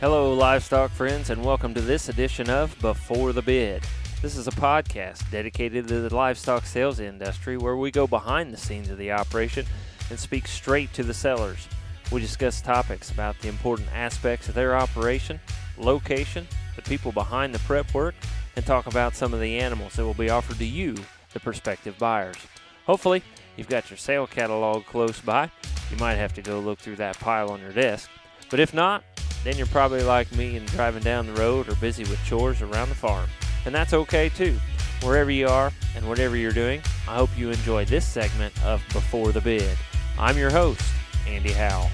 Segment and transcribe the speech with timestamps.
[0.00, 3.82] Hello, livestock friends, and welcome to this edition of Before the Bid.
[4.22, 8.56] This is a podcast dedicated to the livestock sales industry where we go behind the
[8.56, 9.66] scenes of the operation
[10.08, 11.66] and speak straight to the sellers.
[12.12, 15.40] We discuss topics about the important aspects of their operation,
[15.76, 18.14] location, the people behind the prep work,
[18.54, 20.94] and talk about some of the animals that will be offered to you,
[21.32, 22.36] the prospective buyers.
[22.86, 23.24] Hopefully,
[23.56, 25.50] you've got your sale catalog close by.
[25.90, 28.08] You might have to go look through that pile on your desk.
[28.48, 29.02] But if not,
[29.48, 32.90] then you're probably like me and driving down the road or busy with chores around
[32.90, 33.26] the farm.
[33.64, 34.58] And that's okay too.
[35.02, 39.32] Wherever you are and whatever you're doing, I hope you enjoy this segment of Before
[39.32, 39.78] the Bid.
[40.18, 40.82] I'm your host,
[41.26, 41.88] Andy Howell.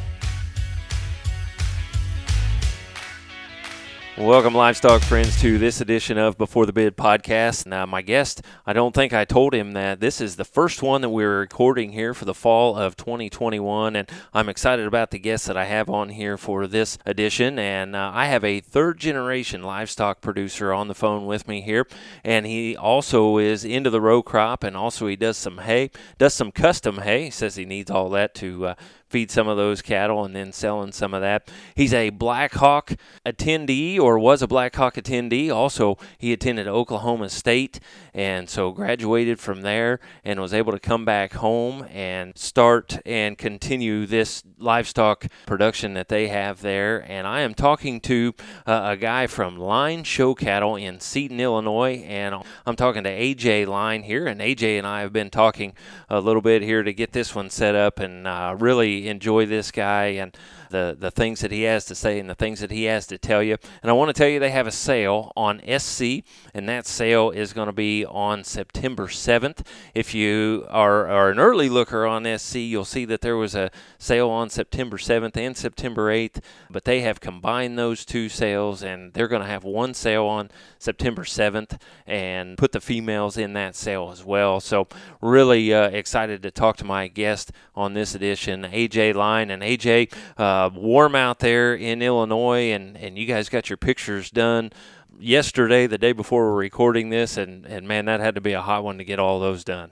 [4.16, 7.66] Welcome, livestock friends, to this edition of Before the Bid podcast.
[7.66, 11.00] Now, my guest, I don't think I told him that this is the first one
[11.00, 15.48] that we're recording here for the fall of 2021, and I'm excited about the guests
[15.48, 17.58] that I have on here for this edition.
[17.58, 21.84] And uh, I have a third generation livestock producer on the phone with me here,
[22.22, 26.34] and he also is into the row crop, and also he does some hay, does
[26.34, 27.24] some custom hay.
[27.24, 28.74] He says he needs all that to uh,
[29.14, 31.48] feed some of those cattle and then selling some of that.
[31.76, 35.54] He's a Black Hawk attendee or was a Black Hawk attendee.
[35.54, 37.78] Also, he attended Oklahoma State
[38.12, 43.38] and so graduated from there and was able to come back home and start and
[43.38, 47.04] continue this livestock production that they have there.
[47.08, 48.34] And I am talking to
[48.66, 52.34] uh, a guy from Line Show Cattle in Seaton, Illinois, and
[52.66, 54.26] I'm talking to AJ Line here.
[54.26, 55.74] And AJ and I have been talking
[56.08, 59.70] a little bit here to get this one set up and uh, really enjoy this
[59.70, 60.36] guy and
[60.74, 63.16] the, the things that he has to say and the things that he has to
[63.16, 63.56] tell you.
[63.80, 67.30] And I want to tell you they have a sale on SC, and that sale
[67.30, 69.64] is going to be on September 7th.
[69.94, 73.70] If you are, are an early looker on SC, you'll see that there was a
[73.98, 79.12] sale on September 7th and September 8th, but they have combined those two sales, and
[79.12, 83.76] they're going to have one sale on September 7th and put the females in that
[83.76, 84.58] sale as well.
[84.58, 84.88] So,
[85.20, 89.50] really uh, excited to talk to my guest on this edition, AJ Line.
[89.50, 94.30] And AJ, uh, warm out there in Illinois, and, and you guys got your pictures
[94.30, 94.72] done
[95.18, 98.62] yesterday, the day before we're recording this, and, and man, that had to be a
[98.62, 99.90] hot one to get all those done.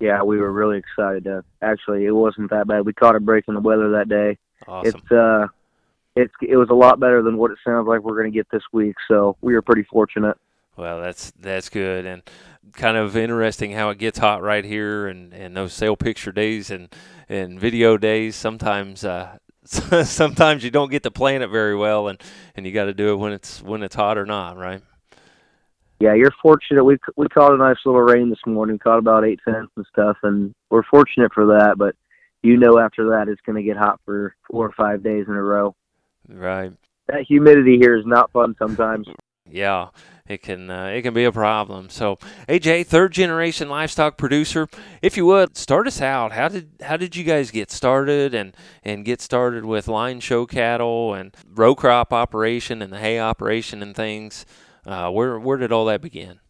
[0.00, 1.24] Yeah, we were really excited.
[1.24, 2.84] To, actually, it wasn't that bad.
[2.84, 4.38] We caught a break in the weather that day.
[4.66, 5.00] Awesome.
[5.02, 5.46] It's uh,
[6.16, 8.50] it's it was a lot better than what it sounds like we're going to get
[8.50, 8.96] this week.
[9.08, 10.36] So we were pretty fortunate.
[10.76, 12.22] Well, that's that's good and
[12.72, 16.70] kind of interesting how it gets hot right here and, and those sale picture days
[16.70, 16.88] and,
[17.28, 18.36] and video days.
[18.36, 22.20] Sometimes uh, sometimes you don't get to plan it very well and,
[22.54, 24.82] and you got to do it when it's when it's hot or not, right?
[26.00, 26.84] Yeah, you're fortunate.
[26.84, 28.78] We we caught a nice little rain this morning.
[28.78, 31.76] Caught about eight cents and stuff, and we're fortunate for that.
[31.78, 31.94] But
[32.42, 35.34] you know, after that, it's going to get hot for four or five days in
[35.34, 35.74] a row.
[36.28, 36.72] Right.
[37.06, 39.06] That humidity here is not fun sometimes.
[39.48, 39.88] Yeah,
[40.26, 41.90] it can uh, it can be a problem.
[41.90, 42.16] So,
[42.48, 44.68] AJ, third generation livestock producer,
[45.02, 46.32] if you would start us out.
[46.32, 50.46] How did how did you guys get started and and get started with line show
[50.46, 54.46] cattle and row crop operation and the hay operation and things?
[54.86, 56.40] Uh, where where did all that begin?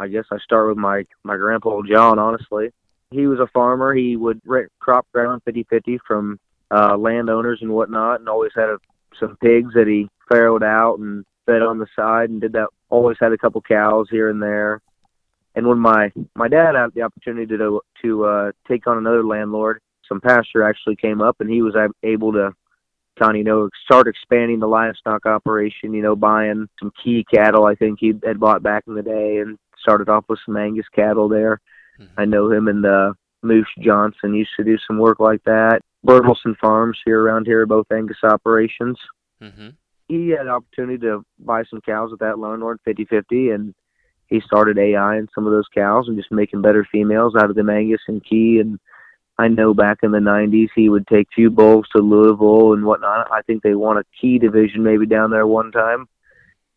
[0.00, 2.18] I guess I start with my my grandpa John.
[2.18, 2.72] Honestly,
[3.12, 3.94] he was a farmer.
[3.94, 6.40] He would rent crop ground 50-50 from
[6.72, 8.78] uh, landowners and whatnot, and always had a,
[9.20, 12.68] some pigs that he farrowed out and fed on the side and did that.
[12.88, 14.80] Always had a couple cows here and there.
[15.54, 19.80] And when my my dad had the opportunity to to uh, take on another landlord,
[20.08, 22.54] some pasture actually came up, and he was able to
[23.18, 25.92] kind of you know start expanding the livestock operation.
[25.92, 27.66] You know, buying some Chi cattle.
[27.66, 30.86] I think he had bought back in the day, and started off with some Angus
[30.94, 31.60] cattle there.
[32.00, 32.20] Mm-hmm.
[32.20, 35.80] I know him and uh, Moose Johnson used to do some work like that.
[36.06, 38.96] Bertelson Farms here around here, both Angus operations.
[39.42, 39.70] Mm-hmm
[40.08, 43.74] he had an opportunity to buy some cows with that landlord 50-50 and
[44.26, 47.56] he started AI in some of those cows and just making better females out of
[47.56, 48.78] them Angus and Chi and
[49.38, 53.30] I know back in the 90s he would take few bulls to Louisville and whatnot.
[53.30, 56.06] I think they won a Chi division maybe down there one time.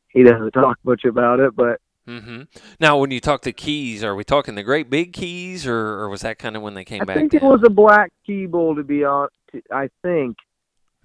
[0.09, 2.43] He doesn't talk much about it, but Mm-hmm.
[2.79, 6.09] Now, when you talk to Chis, are we talking the great big Chis, or, or
[6.09, 7.17] was that kind of when they came I back?
[7.17, 7.41] I think down?
[7.41, 9.33] it was a black Chi bull, to be honest.
[9.71, 10.37] I think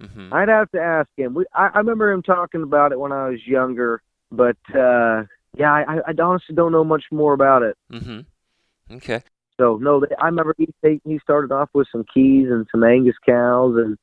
[0.01, 0.33] Mm-hmm.
[0.33, 1.33] I'd have to ask him.
[1.33, 4.01] We, I, I remember him talking about it when I was younger,
[4.31, 5.23] but uh,
[5.55, 7.77] yeah, I, I honestly don't know much more about it.
[7.91, 8.95] Mm-hmm.
[8.95, 9.21] Okay.
[9.59, 10.67] So no, I remember he
[11.05, 13.97] he started off with some Chis and some Angus cows, and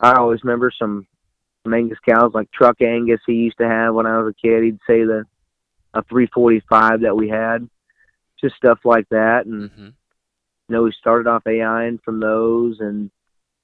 [0.00, 1.06] I always remember some,
[1.62, 4.64] some Angus cows like truck Angus he used to have when I was a kid.
[4.64, 5.26] He'd say the
[5.94, 7.68] a 345 that we had,
[8.40, 9.84] just stuff like that, and mm-hmm.
[9.84, 9.92] you
[10.68, 13.10] know we started off AIing from those, and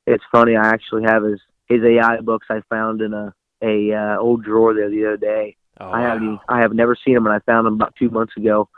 [0.06, 4.18] it's funny I actually have his his AI books I found in a a uh,
[4.18, 5.56] old drawer there the other day.
[5.80, 6.26] Oh, I haven't.
[6.34, 6.40] wow.
[6.48, 8.68] I have never seen them, and I found them about two months ago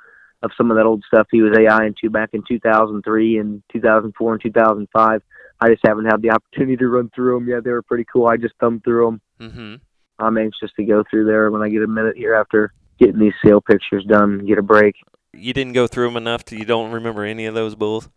[0.42, 4.32] of some of that old stuff he was AI into back in 2003 and 2004
[4.32, 5.22] and 2005.
[5.60, 7.64] I just haven't had the opportunity to run through them yet.
[7.64, 8.28] They were pretty cool.
[8.28, 9.20] I just thumbed through them.
[9.40, 9.74] Mm-hmm.
[10.20, 13.34] I'm anxious to go through there when I get a minute here after getting these
[13.44, 14.94] sale pictures done and get a break.
[15.32, 18.08] You didn't go through them enough to you don't remember any of those bulls.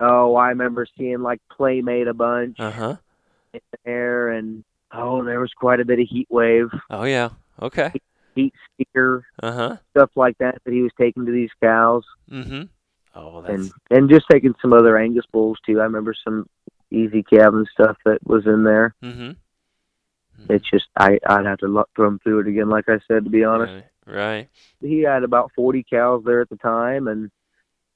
[0.00, 2.96] Oh, I remember seeing like Playmate a bunch Uh huh.
[3.54, 7.30] In there, and oh, there was quite a bit of Heat Wave, Oh yeah.
[7.60, 7.92] Okay.
[8.34, 9.76] Heat Seeker, Uh huh.
[9.90, 12.62] stuff like that that he was taking to these cows, Mm-hmm.
[13.14, 15.80] Oh, that's and and just taking some other Angus bulls too.
[15.80, 16.48] I remember some
[16.90, 18.94] Easy Cabin stuff that was in there.
[19.02, 19.32] mm-hmm.
[20.48, 23.24] It's just I I'd have to look thumb through it again, like I said.
[23.24, 24.14] To be honest, Right.
[24.16, 24.48] Right.
[24.80, 27.30] he had about 40 cows there at the time, and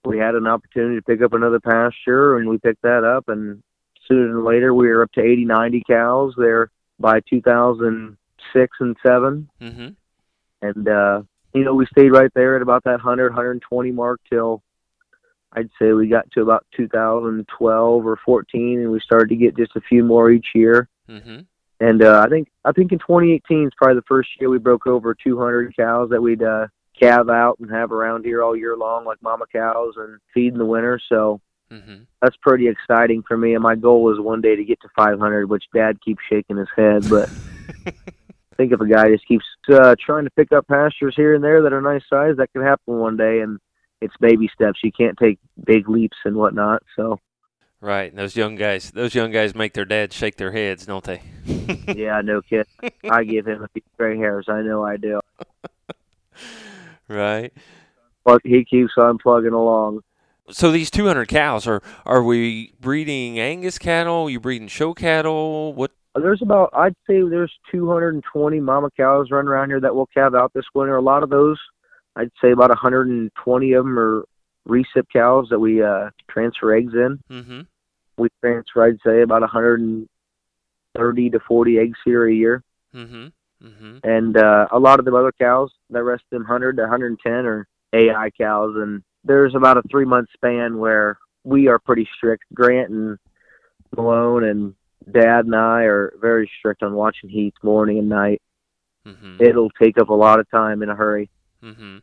[0.05, 3.63] we had an opportunity to pick up another pasture, and we picked that up, and
[4.09, 9.49] sooner than later we were up to 80, 90 cows there by 2006 and seven,
[9.61, 9.89] Mm-hmm.
[10.63, 11.23] and uh,
[11.55, 14.63] you know we stayed right there at about that 100, 120 mark till
[15.53, 19.75] I'd say we got to about 2012 or 14, and we started to get just
[19.77, 20.89] a few more each year.
[21.09, 21.41] Mm-hmm.
[21.81, 24.87] And uh, I think I think in 2018 is probably the first year we broke
[24.87, 26.67] over 200 cows that we'd uh,
[26.99, 30.59] calve out and have around here all year long, like mama cows, and feed in
[30.59, 30.99] the winter.
[31.09, 31.41] So
[31.71, 32.05] Mm-hmm.
[32.23, 33.55] that's pretty exciting for me.
[33.55, 36.69] And my goal is one day to get to 500, which Dad keeps shaking his
[36.77, 37.09] head.
[37.11, 37.29] But
[38.57, 41.63] think if a guy just keeps uh, trying to pick up pastures here and there
[41.63, 43.41] that are nice size, that could happen one day.
[43.41, 43.59] And
[44.01, 44.81] it's baby steps.
[44.83, 46.83] You can't take big leaps and whatnot.
[46.97, 47.19] So
[47.81, 48.11] Right.
[48.11, 51.23] And those young guys, those young guys make their dads shake their heads, don't they?
[51.95, 52.67] yeah, no kid.
[53.09, 54.47] I give him a few gray hairs.
[54.49, 55.21] I know I do.
[57.09, 57.53] right.
[58.25, 60.01] But he keeps on plugging along.
[60.51, 64.31] So these 200 cows are are we breeding Angus cattle?
[64.31, 65.73] You breeding show cattle?
[65.75, 65.91] What?
[66.15, 70.53] There's about I'd say there's 220 mama cows running around here that will calve out
[70.55, 70.97] this winter.
[70.97, 71.59] A lot of those,
[72.15, 74.25] I'd say about 120 of them are
[74.69, 77.19] recip cows that we uh, transfer eggs in.
[77.31, 77.61] Mm-hmm.
[78.19, 82.63] We transfer I'd say about 130 to 40 eggs here a year,
[82.95, 83.27] Mm-hmm.
[83.63, 83.99] Mm-hmm.
[84.05, 87.33] and uh, a lot of the other cows, the rest of them 100 to 110
[87.47, 92.45] are AI cows, and there's about a three month span where we are pretty strict.
[92.55, 93.19] Grant and
[93.97, 94.75] Malone and
[95.11, 98.43] Dad and I are very strict on watching heats morning and night.
[99.07, 99.37] Mm-hmm.
[99.41, 101.31] It'll take up a lot of time in a hurry.
[101.63, 101.99] Mm-hmm.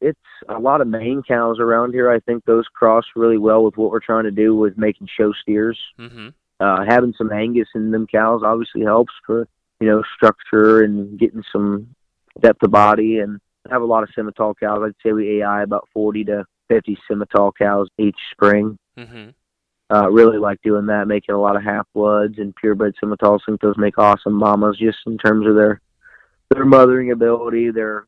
[0.00, 0.18] It's
[0.48, 2.10] a lot of Maine cows around here.
[2.10, 5.32] I think those cross really well with what we're trying to do with making show
[5.32, 5.78] steers.
[5.98, 6.28] Mm-hmm.
[6.60, 9.48] Uh, having some Angus in them cows obviously helps for
[9.80, 11.94] you know structure and getting some
[12.40, 13.18] depth of body.
[13.18, 13.40] And
[13.70, 14.82] have a lot of Simmental cows.
[14.84, 18.78] I'd say we AI about 40 to 50 Simmental cows each spring.
[18.98, 19.30] Mm-hmm.
[19.88, 23.40] Uh, really like doing that, making a lot of half bloods and purebred Simmentals.
[23.42, 25.80] I think those make awesome mamas just in terms of their
[26.50, 28.06] their mothering ability, their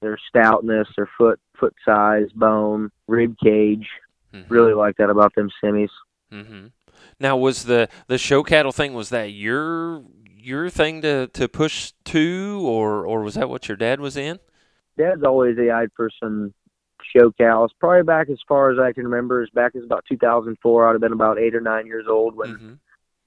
[0.00, 3.88] their stoutness, their foot foot size, bone, rib cage.
[4.34, 4.52] Mm-hmm.
[4.52, 5.88] Really like that about them semis.
[6.30, 6.66] Mm-hmm.
[7.20, 10.02] Now, was the the show cattle thing was that your
[10.36, 14.38] your thing to, to push to, or or was that what your dad was in?
[14.96, 16.52] Dad's always AI'd for some
[17.14, 17.70] show cows.
[17.78, 20.88] Probably back as far as I can remember, is back as about 2004.
[20.88, 22.72] I'd have been about eight or nine years old when Mm-hmm.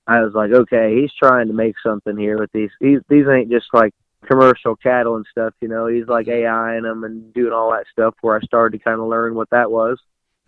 [0.09, 2.69] I was like, okay, he's trying to make something here with these.
[2.79, 3.93] These these ain't just like
[4.25, 5.87] commercial cattle and stuff, you know.
[5.87, 8.15] He's like AIing them and doing all that stuff.
[8.21, 9.99] Where I started to kind of learn what that was.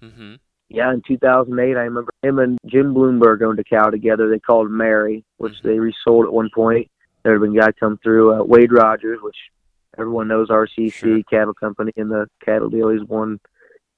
[0.02, 0.36] Mm-hmm.
[0.70, 4.30] Yeah, in 2008, I remember him and Jim Bloomberg owned a cow together.
[4.30, 5.64] They called Mary, which Mhm.
[5.64, 6.90] they resold at one point.
[7.24, 9.36] There had been a guy come through, uh, Wade Rogers, which
[10.00, 11.22] everyone knows RCC Sure.
[11.30, 12.90] Cattle Company in the cattle deal.
[12.90, 13.40] He's won.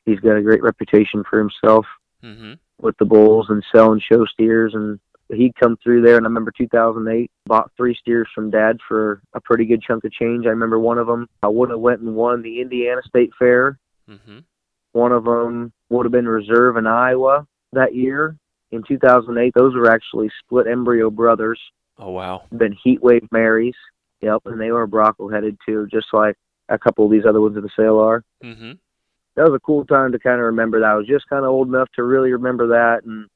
[0.05, 1.85] He's got a great reputation for himself
[2.23, 2.53] Mm-hmm.
[2.79, 4.99] with the bulls and selling show steers and
[5.33, 9.41] he'd come through there and I remember 2008 bought three steers from dad for a
[9.41, 10.45] pretty good chunk of change.
[10.45, 13.79] I remember one of them I would have went and won the Indiana State Fair.
[14.07, 14.37] Mm-hmm.
[14.91, 18.35] One of them would have been reserve in Iowa that year
[18.71, 19.53] in 2008.
[19.55, 21.59] Those were actually split embryo brothers,
[21.97, 22.43] Oh wow.
[22.55, 23.73] been heat wave Marys.
[24.21, 26.35] Yep, and they were Bronco headed too, just like
[26.69, 28.23] a couple of these other ones in the sale are.
[28.43, 28.73] Mm-hmm.
[29.35, 30.91] that was a cool time to kind of remember that.
[30.91, 33.27] I was just kind of old enough to really remember that, and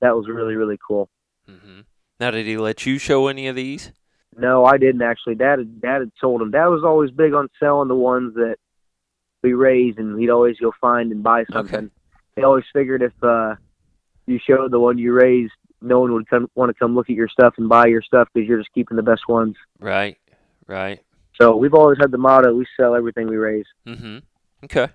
[0.00, 1.08] that was really really cool.
[1.48, 1.80] Mm-hmm.
[2.18, 3.92] Now, did he let you show any of these?
[4.36, 5.34] No, I didn't actually.
[5.34, 6.50] Dad had Dad had sold them.
[6.50, 8.56] Dad was always big on selling the ones that
[9.42, 11.90] we raised, and he'd always go find and buy something.
[12.36, 13.56] He always figured if uh,
[14.26, 17.16] you showed the one you raised, no one would come want to come look at
[17.16, 19.56] your stuff and buy your stuff because you're just keeping the best ones.
[19.78, 20.16] Right.
[20.70, 21.00] Right.
[21.40, 23.66] So we've always had the motto: we sell everything we raise.
[23.86, 24.18] Mm-hmm.
[24.64, 24.88] Okay.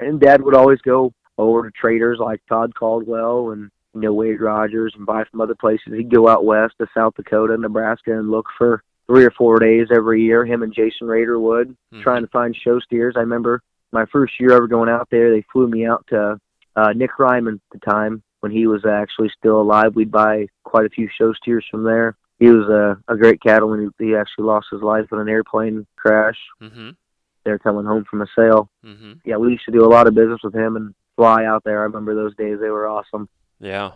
[0.00, 4.40] And Dad would always go over to traders like Todd Caldwell and you know Wade
[4.40, 5.92] Rogers and buy from other places.
[5.92, 9.88] He'd go out west to South Dakota, Nebraska, and look for three or four days
[9.94, 10.44] every year.
[10.44, 12.02] Him and Jason Rader would Mhm.
[12.02, 13.14] trying to find show steers.
[13.16, 13.60] I remember
[13.92, 15.30] my first year ever going out there.
[15.30, 16.38] They flew me out to
[16.76, 19.96] uh, Nick Ryman at the time when he was actually still alive.
[19.96, 22.16] We'd buy quite a few show steers from there.
[22.38, 23.92] He was a, a great cattleman.
[23.98, 26.38] He, he actually lost his life in an airplane crash.
[26.62, 26.96] Mhm.
[27.44, 28.70] They're coming home from a sale.
[28.84, 29.20] Mhm.
[29.24, 31.80] Yeah, we used to do a lot of business with him and fly out there.
[31.80, 33.28] I remember those days; they were awesome.
[33.60, 33.92] Yeah.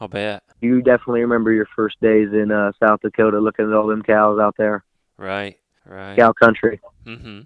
[0.00, 0.42] I'll bet.
[0.60, 4.40] You definitely remember your first days in uh, South Dakota, looking at all them cows
[4.40, 4.82] out there,
[5.16, 5.58] Right.
[5.86, 6.16] Right.
[6.18, 6.80] cow country.
[7.04, 7.40] Mm-hmm.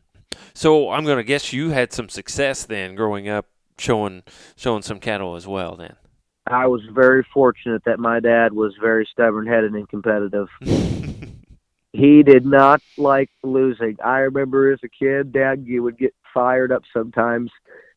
[0.55, 3.47] So I'm going to guess you had some success then growing up
[3.79, 4.23] showing
[4.57, 5.97] showing some cattle as well then.
[6.47, 10.49] I was very fortunate that my dad was very stubborn-headed and competitive.
[11.93, 13.97] he did not like losing.
[14.05, 17.50] I remember as a kid, Dad you would get fired up sometimes,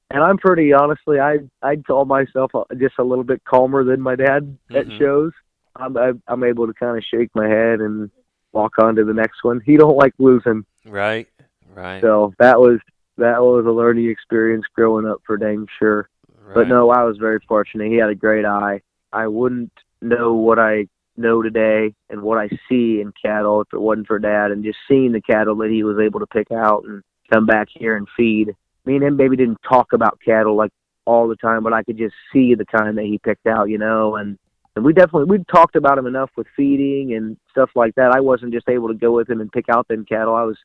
[0.10, 4.16] and I'm pretty honestly, I I'd call myself just a little bit calmer than my
[4.16, 4.98] dad at Mhm.
[4.98, 5.34] shows.
[5.76, 8.10] I'm I'm I'm able to kind of shake my head and
[8.52, 9.60] walk on to the next one.
[9.64, 11.28] He don't like losing, right.
[11.76, 12.02] Right.
[12.02, 12.80] so that was
[13.18, 16.10] that was a learning experience growing up for dang sure.
[16.50, 16.56] Right.
[16.56, 17.92] But no, I was very fortunate.
[17.92, 18.82] He had a great eye.
[19.12, 20.88] I wouldn't know what I
[21.18, 24.78] know today and what I see in cattle if it wasn't for Dad and just
[24.88, 28.08] seeing the cattle that he was able to pick out and come back here and
[28.16, 28.56] feed.
[28.86, 30.72] Me and him maybe didn't talk about cattle like
[31.06, 33.78] all the time, but I could just see the kind that he picked out, you
[33.78, 34.38] know, and
[34.76, 38.12] and we definitely we talked about him enough with feeding and stuff like that.
[38.12, 40.36] I wasn't just able to go with him and pick out them cattle.
[40.36, 40.58] I was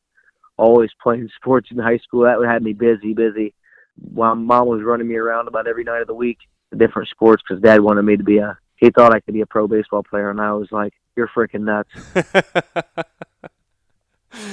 [0.56, 2.22] always playing sports in high school.
[2.22, 3.54] That had me busy, busy.
[3.96, 6.38] While mom was running me around about every night of the week
[6.70, 8.58] to different sports because dad wanted me to be a.
[8.76, 11.62] He thought I could be a pro baseball player, and I was like, "You're freaking
[11.62, 11.90] nuts."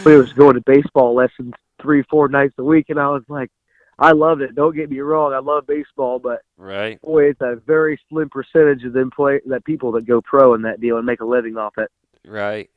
[0.05, 3.49] We was going to baseball lessons three, four nights a week, and I was like,
[3.97, 4.55] "I loved it.
[4.55, 7.01] Don't get me wrong, I love baseball, but right.
[7.01, 10.63] boy, it's a very slim percentage of them play that people that go pro in
[10.63, 11.89] that deal and make a living off it."
[12.25, 12.69] Right.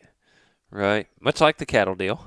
[0.71, 1.07] Right.
[1.21, 2.27] Much like the cattle deal.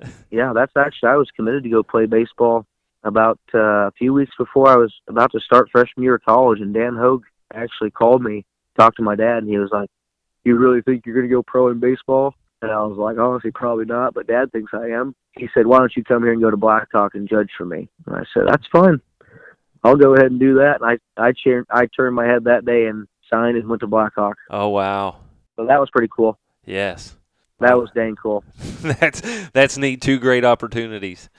[0.32, 2.66] Yeah, that's actually I was committed to go play baseball
[3.04, 6.60] about uh, a few weeks before I was about to start freshman year of college,
[6.60, 8.44] and Dan Hogue actually called me,
[8.78, 9.90] talked to my dad, and he was like,
[10.44, 13.50] "You really think you're going to go pro in baseball?" And I was like, "Honestly,
[13.50, 16.42] probably not, but Dad thinks I am." He said, "Why don't you come here and
[16.42, 19.00] go to Blackhawk and judge for me?" And I said, "That's fine.
[19.84, 22.64] I'll go ahead and do that." And I I cheered, I turned my head that
[22.64, 24.36] day and signed and went to Blackhawk.
[24.50, 25.16] Oh wow.
[25.56, 26.38] So that was pretty cool.
[26.64, 27.16] Yes.
[27.60, 28.44] That was dang cool.
[28.82, 30.00] that's that's neat.
[30.00, 31.30] Two great opportunities.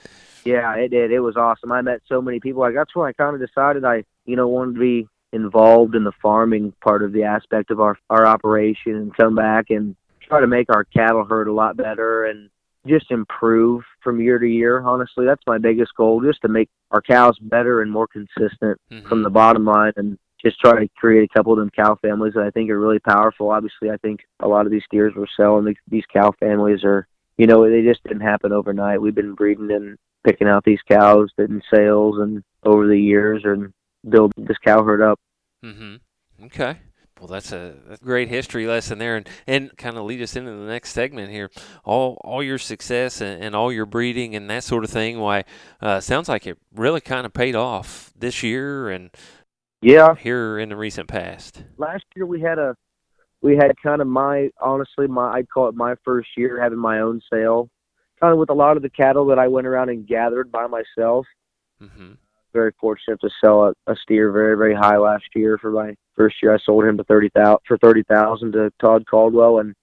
[0.46, 1.12] Yeah, it did.
[1.12, 1.72] It was awesome.
[1.72, 2.62] I met so many people.
[2.62, 6.04] Like that's when I kind of decided I, you know, wanted to be involved in
[6.04, 10.40] the farming part of the aspect of our our operation and come back and try
[10.40, 12.50] to make our cattle herd a lot better and
[12.86, 14.82] just improve from year to year.
[14.82, 19.08] Honestly, that's my biggest goal, just to make our cows better and more consistent Mhm.
[19.08, 22.34] from the bottom line and just try to create a couple of them cow families
[22.34, 23.52] that I think are really powerful.
[23.52, 27.08] Obviously, I think a lot of these steers we're selling, these- these cow families are,
[27.38, 29.02] you know, they just didn't happen overnight.
[29.02, 33.74] We've been breeding and picking out these cows in sales and over the years and
[34.10, 35.20] build this cow herd up.
[35.64, 36.00] Mhm.
[36.46, 36.78] Okay.
[37.20, 40.36] Well, that's a, that's a great history lesson there, and, and kind of lead us
[40.36, 41.50] into the next segment here.
[41.86, 45.20] All all your success and, and all your breeding and that sort of thing.
[45.20, 45.46] Why,
[45.82, 49.10] uh, sounds like it really kind of paid off this year and
[49.82, 51.64] Yeah, here in the recent past.
[51.78, 52.76] last year we had a
[53.42, 57.00] we had kind of my honestly my I'd call it my first year having my
[57.00, 57.70] own sale,
[58.20, 60.68] kind of with a lot of the cattle that I went around and gathered by
[60.68, 61.26] myself.
[61.80, 62.14] hmm
[62.54, 66.36] Very fortunate to sell a, a steer very very high last year for my first
[66.42, 66.54] year.
[66.54, 69.76] I sold him to thirty thousand for thirty thousand to Todd Caldwell, and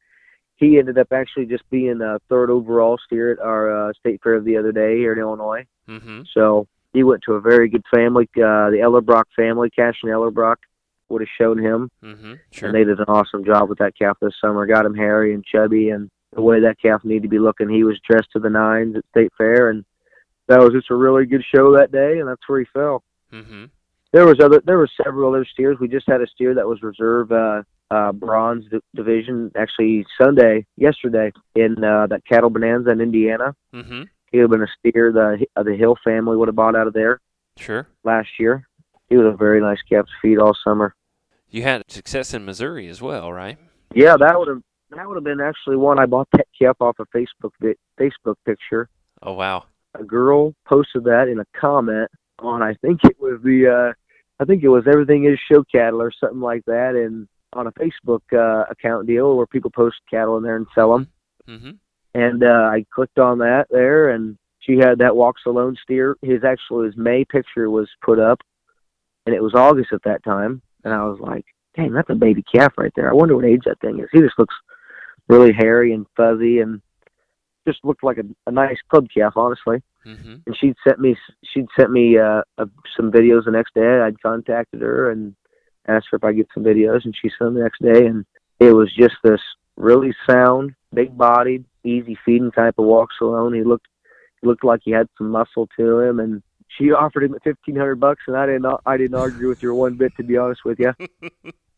[0.57, 4.41] he ended up actually just being a third overall steer at our uh, state fair
[4.41, 5.65] the other day here in Illinois.
[5.87, 9.71] hmm So he went to a very good family, uh, the Ellerbrock family.
[9.71, 10.57] Cash and Ellerbrock
[11.09, 11.91] would have shown him.
[12.03, 12.69] hmm Sure.
[12.69, 14.67] And they did an awesome job with that calf this summer.
[14.67, 17.85] Got him hairy and chubby, and the way that calf needed to be looking, he
[17.85, 19.85] was dressed to the nines at State Fair, and
[20.49, 23.03] that was just a really good show that day, and that's where he fell.
[23.31, 23.65] hmm
[24.13, 25.79] There was other, there were several other steers.
[25.81, 30.67] We just had a steer that was reserve uh, uh, bronze d- division actually Sunday,
[30.77, 33.55] yesterday in uh, that cattle bonanza in Indiana.
[33.73, 36.77] hmm He would have been a steer the uh, the Hill family would have bought
[36.77, 37.21] out of there
[37.57, 37.89] Sure.
[38.05, 38.67] last year.
[39.09, 40.95] He was a very nice calf to feed all summer.
[41.49, 43.59] You had success in Missouri as well, right?
[43.93, 44.63] Yeah, that would have
[44.97, 47.53] that would have been actually one I bought that calf off a Facebook
[47.99, 48.89] Facebook picture.
[49.23, 49.65] Oh wow.
[49.99, 53.93] A girl posted that in a comment on I think it was the uh
[54.41, 57.73] I think it was everything is show cattle or something like that and on a
[57.73, 61.09] Facebook uh account deal where people post cattle in there and sell them.
[61.49, 61.71] Mm-hmm.
[62.15, 66.17] And uh I clicked on that there and she had that walks alone steer.
[66.23, 68.41] His actual his May picture was put up
[69.27, 71.45] and it was August at that time and I was like,
[71.77, 73.11] Dang, that's a baby calf right there.
[73.11, 74.09] I wonder what age that thing is.
[74.13, 74.55] He just looks
[75.31, 76.81] really hairy and fuzzy and
[77.67, 79.83] just looked like a, a nice club calf, honestly.
[80.07, 80.37] Mm-hmm.
[80.47, 81.17] And she'd sent me
[81.53, 84.01] she'd sent me uh, uh, some videos the next day.
[84.01, 85.35] I'd contacted her and
[85.87, 88.25] asked her if I get some videos, and she sent them the next day, and
[88.59, 89.41] it was just this
[89.77, 93.53] really sound, big bodied, easy feeding type of walks alone.
[93.53, 93.89] He looked
[94.41, 96.43] he looked like he had some muscle to him, and
[96.79, 99.97] she offered him fifteen hundred bucks, and I didn't I didn't argue with her one
[99.97, 100.95] bit, to be honest with you.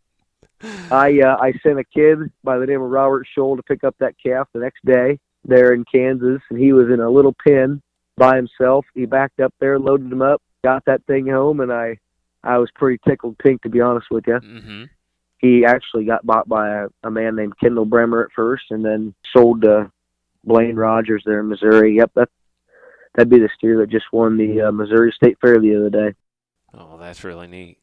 [0.91, 3.97] I uh, I sent a kid by the name of Robert Scholl to pick up
[3.99, 7.83] that calf the next day there in Kansas, and he was in a little pen
[8.17, 8.87] by himself.
[8.95, 11.99] He backed up there, loaded him up, got that thing home, and I
[12.45, 14.35] I was pretty tickled pink to be honest with you.
[14.35, 14.85] Mm-hmm.
[15.39, 19.15] He actually got bought by a, a man named Kendall Bremer at first, and then
[19.33, 19.91] sold to
[20.45, 21.97] Blaine Rogers there in Missouri.
[21.97, 22.29] Yep, that
[23.15, 26.15] that'd be the steer that just won the uh, Missouri State Fair the other day.
[26.75, 27.79] Oh, that's really neat.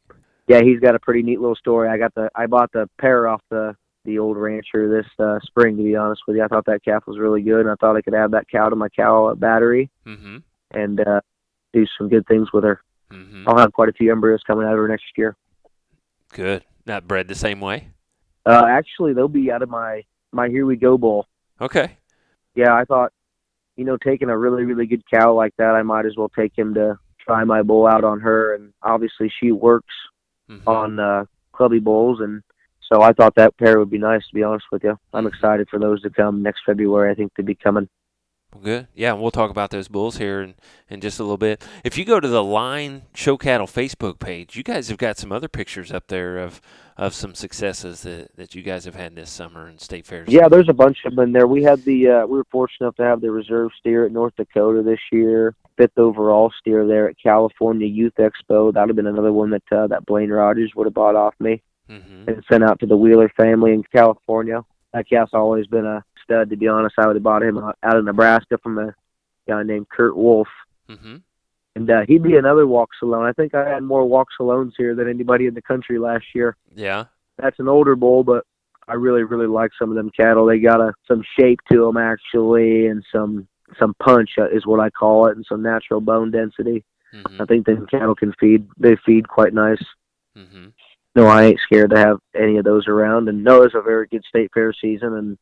[0.50, 1.88] Yeah, he's got a pretty neat little story.
[1.88, 5.77] I got the I bought the pair off the the old rancher this uh, spring.
[5.77, 7.96] To be honest with you, I thought that calf was really good, and I thought
[7.96, 10.38] I could add that cow to my cow battery Mm-hmm.
[10.72, 11.22] and uh,
[11.72, 12.82] do some good things with her.
[13.12, 13.48] Mm-hmm.
[13.48, 15.36] I'll have quite a few embryos coming out of her next year.
[16.34, 16.63] Good.
[16.86, 17.89] Not bred the same way.
[18.46, 21.27] Uh, actually, they'll be out of my my Here We Go bowl.
[21.62, 21.98] Okay.
[22.56, 23.13] Yeah, I thought,
[23.75, 26.58] you know, taking a really really good cow like that, I might as well take
[26.58, 29.94] him to try my bull out on her, and obviously she works
[30.50, 30.68] Mm-hmm.
[30.68, 32.41] on uh, clubby Bowls, and
[32.82, 34.27] so I thought that pair would be nice.
[34.27, 37.12] To be honest with you, I'm excited for those to come next February.
[37.12, 37.88] I think to be coming.
[38.53, 38.88] Well, good.
[38.96, 40.56] Yeah, we'll talk about those bulls here in,
[40.89, 41.63] in just a little bit.
[41.84, 45.32] If you go to the Line Show Cattle Facebook page, you guys have got some
[45.32, 46.60] other pictures up there of,
[46.98, 50.29] of some successes that, that you guys have had this summer in state fairs.
[50.29, 51.46] Yeah, there's a bunch of them in there.
[51.46, 54.34] We had the uh, we were fortunate enough to have the reserve steer at North
[54.36, 55.56] Dakota this year.
[55.77, 58.74] Fifth overall steer there at California Youth Expo.
[58.74, 61.62] That'd have been another one that uh, that Blaine Rogers would have bought off me
[61.89, 62.30] Mm-hmm.
[62.30, 64.62] and sent out to the Wheeler family in California.
[64.93, 66.50] That calf's always been a stud.
[66.50, 68.94] To be honest, I would have bought him out of Nebraska from a
[69.48, 70.48] guy named Kurt Wolf.
[70.89, 71.18] Mm-hmm.
[71.76, 73.26] And uh, he'd be another walks alone.
[73.26, 76.56] I think I had more walks alones here than anybody in the country last year.
[76.76, 77.06] Yeah.
[77.38, 78.44] That's an older bull, but
[78.88, 80.46] I really, really like some of them cattle.
[80.46, 83.48] They got a some shape to them actually, and some
[83.80, 86.84] some punch uh, is what I call it, and some natural bone density.
[87.13, 87.42] Mm-hmm.
[87.42, 88.68] I think them cattle can feed.
[88.78, 89.84] They feed quite nice.
[90.36, 90.70] Mm-hmm.
[91.15, 93.30] No, I ain't scared to have any of those around.
[93.30, 95.38] And no, it's a very good state fair season, and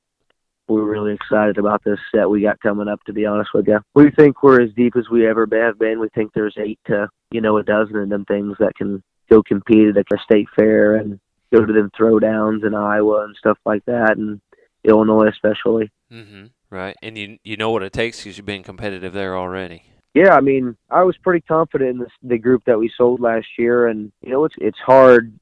[0.68, 3.04] we're really excited about this set we got coming up.
[3.06, 6.00] To be honest with you, we think we're as deep as we ever have been.
[6.00, 9.44] We think there's eight to you know a dozen of them things that can go
[9.44, 11.20] compete at a state fair and
[11.54, 14.42] go to them throwdowns in Iowa and stuff like that, and
[14.84, 15.92] Illinois especially.
[16.12, 16.46] Mm-hmm.
[16.70, 16.96] Right.
[17.02, 19.84] And you you know what it takes because you've been competitive there already.
[20.14, 23.46] Yeah, I mean, I was pretty confident in this, the group that we sold last
[23.58, 25.38] year, and you know, it's it's hard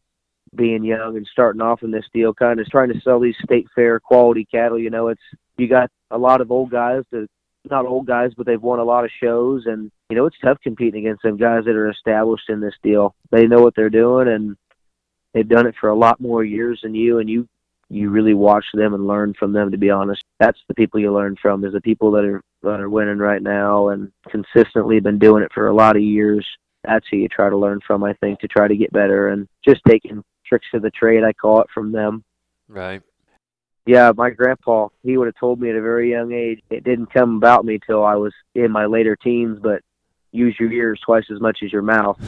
[0.55, 3.67] being young and starting off in this deal, kind of trying to sell these state
[3.75, 4.79] fair quality cattle.
[4.79, 5.21] You know, it's
[5.57, 7.27] you got a lot of old guys that
[7.69, 10.57] not old guys, but they've won a lot of shows, and you know, it's tough
[10.61, 13.15] competing against them guys that are established in this deal.
[13.31, 14.55] They know what they're doing, and
[15.33, 17.47] they've done it for a lot more years than you, and you
[17.89, 19.71] you really watch them and learn from them.
[19.71, 21.63] To be honest, that's the people you learn from.
[21.65, 25.51] Is the people that are that are winning right now and consistently been doing it
[25.53, 26.45] for a lot of years.
[26.83, 28.03] That's who you try to learn from.
[28.03, 31.23] I think to try to get better and just taking tricks of the trade.
[31.23, 32.23] I call it from them.
[32.67, 33.01] Right.
[33.86, 36.62] Yeah, my grandpa, he would have told me at a very young age.
[36.71, 39.81] It didn't come about me till I was in my later teens, but
[40.31, 42.19] use your ears twice as much as your mouth.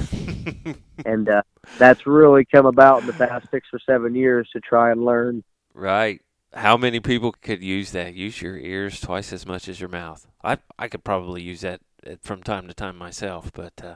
[1.05, 1.41] and uh,
[1.79, 5.43] that's really come about in the past six or seven years to try and learn.
[5.73, 6.21] right.
[6.53, 8.15] How many people could use that?
[8.15, 10.25] Use your ears twice as much as your mouth.
[10.41, 13.95] I I could probably use that uh, from time to time myself, but uh,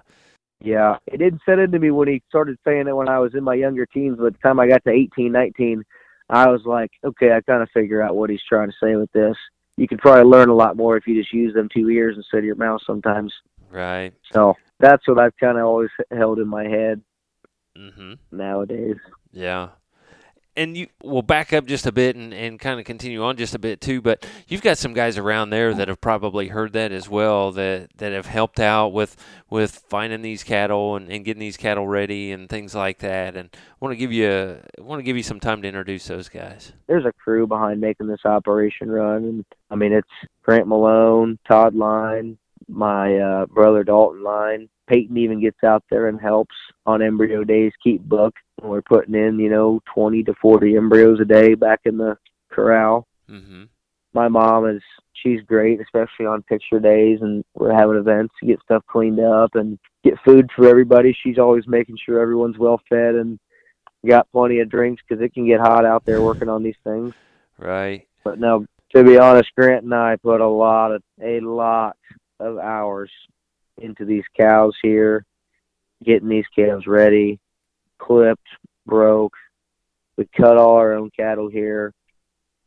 [0.64, 3.44] Yeah, it didn't set into me when he started saying it when I was in
[3.44, 4.18] my younger teens.
[4.20, 5.84] But the time I got to 18, 19,
[6.30, 9.12] I was like, okay, I kind of figure out what he's trying to say with
[9.12, 9.36] this.
[9.78, 12.40] You could probably learn a lot more if you just use them two ears instead
[12.40, 13.34] of your mouth sometimes.
[13.72, 14.14] right.
[14.32, 17.02] So that's what I've kind of always held in my head
[17.78, 18.14] Mm-hmm.
[18.32, 18.98] nowadays.
[19.32, 19.70] Yeah.
[20.56, 23.56] And you will back up just a bit and, and kind of continue on just
[23.56, 26.92] a bit too, but you've got some guys around there that have probably heard that
[26.92, 29.16] as well that, that have helped out with
[29.50, 33.38] with finding these cattle and, and getting these cattle ready and things like that.
[33.38, 36.08] And I want to give you a, want to give you some time to introduce
[36.08, 36.74] those guys.
[36.88, 40.10] There's a crew behind making this operation run, and I mean it's
[40.44, 42.38] Grant Malone, Todd Line,
[42.68, 44.68] my uh, brother Dalton Line.
[44.88, 48.36] Peyton even gets out there and helps on embryo days, keep book.
[48.62, 52.18] We're putting in, you know, 20 to 40 embryos a day back in the
[52.52, 53.08] corral.
[53.30, 53.64] Mm-hmm.
[54.14, 54.82] My mom is,
[55.14, 59.56] she's great, especially on picture days and we're having events to get stuff cleaned up
[59.56, 61.18] and get food for everybody.
[61.24, 63.40] She's always making sure everyone's well fed and
[64.08, 67.14] got plenty of drinks because it can get hot out there working on these things.
[67.58, 68.08] Right.
[68.24, 71.96] But no, To be honest, Grant and I put a lot of a lot
[72.40, 73.12] of hours
[73.78, 75.26] into these cows here,
[76.04, 77.40] getting these calves ready,
[78.02, 78.48] clipped,
[78.86, 79.34] broke.
[80.18, 81.94] We cut all our own cattle here.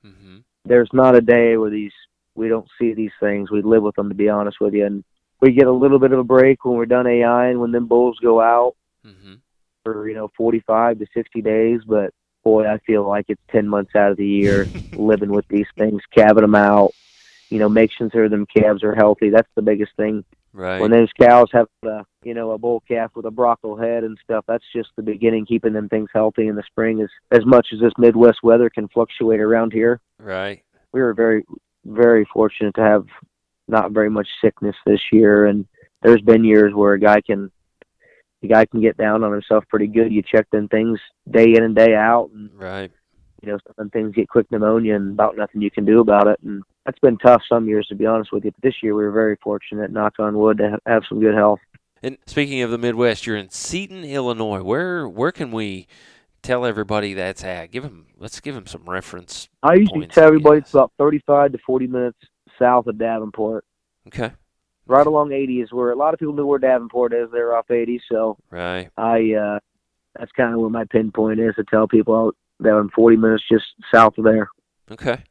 [0.05, 0.39] Mm-hmm.
[0.65, 1.93] There's not a day where these
[2.35, 3.51] we don't see these things.
[3.51, 5.05] We live with them, to be honest with you, and
[5.41, 7.87] we get a little bit of a break when we're done AI and when them
[7.87, 8.75] bulls go out
[9.07, 9.35] Mm-hmm.
[9.83, 11.83] for you know 45 to 60 days.
[11.87, 15.67] But boy, I feel like it's 10 months out of the year living with these
[15.77, 16.93] things, calving them out.
[17.51, 19.29] You know, making sure them calves are healthy.
[19.29, 20.25] That's the biggest thing.
[20.55, 20.81] Right.
[20.81, 24.17] When those cows have a you know a bull calf with a brockle head and
[24.23, 25.47] stuff, that's just the beginning.
[25.47, 28.87] Keeping them things healthy in the spring is as much as this Midwest weather can
[28.89, 30.01] fluctuate around here.
[30.19, 30.63] right.
[30.93, 31.45] We were very
[31.85, 33.05] very fortunate to have
[33.67, 35.67] not very much sickness this year, and
[36.03, 37.51] there's been years where a guy can
[38.41, 40.13] the guy can get down on himself pretty good.
[40.13, 42.93] You check them things day in and day out, and Right.
[43.45, 46.39] You know some things get quick pneumonia, and about nothing you can do about it.
[46.43, 48.53] And that's been tough some years, to be honest with you.
[48.53, 51.61] But this year we were very fortunate, knock on wood, to have some good health.
[52.03, 54.63] And speaking of the Midwest, you're in Seaton, Illinois.
[54.63, 55.87] Where where can we
[56.43, 57.71] tell everybody that's at?
[57.71, 59.49] Give them let's give them some reference.
[59.63, 62.19] I usually tell everybody it's about 35 to 40 minutes
[62.59, 63.65] south of Davenport.
[64.09, 64.33] Okay.
[64.87, 67.31] Right along 80 is where a lot of people know where Davenport is.
[67.33, 68.91] They're off 80, so Right.
[68.99, 69.59] I uh,
[70.19, 72.33] that's kind of where my pinpoint is to tell people
[72.65, 74.49] I'm 40 minutes just south of there.
[74.91, 75.23] Okay.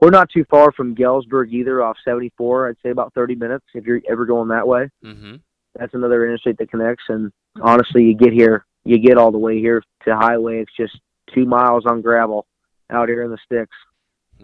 [0.00, 2.68] We're not too far from Galesburg either, off 74.
[2.68, 4.88] I'd say about 30 minutes if you're ever going that way.
[5.04, 5.36] Mm-hmm.
[5.78, 7.04] That's another interstate that connects.
[7.08, 10.60] And honestly, you get here, you get all the way here to highway.
[10.60, 10.98] It's just
[11.34, 12.46] two miles on gravel
[12.90, 13.76] out here in the sticks.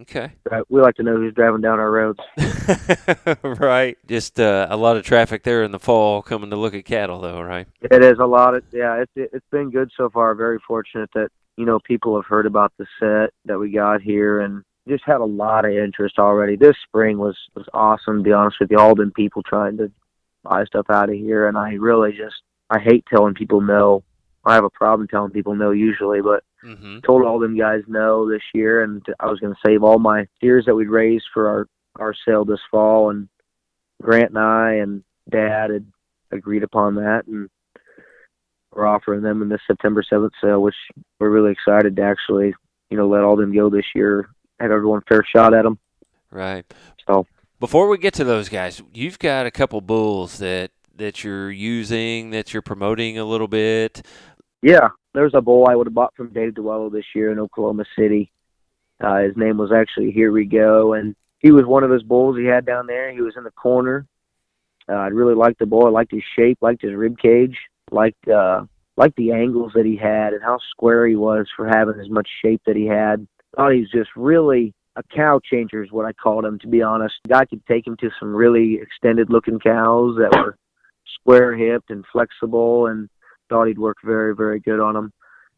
[0.01, 0.33] Okay.
[0.51, 0.63] Right?
[0.69, 2.21] We like to know who's driving down our roads.
[3.43, 3.99] right.
[4.07, 7.21] Just uh, a lot of traffic there in the fall coming to look at cattle,
[7.21, 7.67] though, right?
[7.83, 9.03] It is a lot of yeah.
[9.03, 10.35] It's it's been good so far.
[10.35, 14.41] Very fortunate that you know people have heard about the set that we got here
[14.41, 16.57] and just had a lot of interest already.
[16.57, 18.19] This spring was was awesome.
[18.19, 19.93] To be honest with you, all them people trying to
[20.43, 22.37] buy stuff out of here, and I really just
[22.71, 24.03] I hate telling people no.
[24.45, 26.99] I have a problem telling people no usually, but Mm-hmm.
[27.01, 30.27] told all them guys no this year, and I was going to save all my
[30.43, 31.67] tears that we'd raised for our
[31.99, 33.09] our sale this fall.
[33.09, 33.29] And
[34.03, 35.87] Grant and I and Dad had
[36.31, 37.49] agreed upon that, and
[38.73, 40.75] we're offering them in this September seventh sale, which
[41.19, 42.55] we're really excited to actually,
[42.91, 44.29] you know, let all them go this year.
[44.61, 45.79] Have everyone fair shot at them.
[46.31, 46.65] Right.
[47.07, 47.27] So
[47.59, 52.31] Before we get to those guys, you've got a couple bulls that that you're using
[52.31, 54.03] that you're promoting a little bit.
[54.63, 57.85] yeah, there's a bull I would have bought from Dave DeWello this year in Oklahoma
[57.99, 58.31] City.
[59.03, 62.37] Uh, his name was actually Here We Go, and he was one of his bulls
[62.37, 63.11] he had down there.
[63.11, 64.07] He was in the corner.
[64.87, 65.87] Uh, I really liked the bull.
[65.87, 67.57] I liked his shape, liked his rib cage,
[67.93, 68.63] liked uh,
[68.97, 72.29] liked the angles that he had, and how square he was for having as much
[72.43, 73.27] shape that he had.
[73.57, 76.59] Thought he was just really a cow changer, is what I called him.
[76.61, 80.57] To be honest, guy could take him to some really extended looking cows that were
[81.21, 83.09] square hipped and flexible, and
[83.49, 85.13] thought he'd work very, very good on them.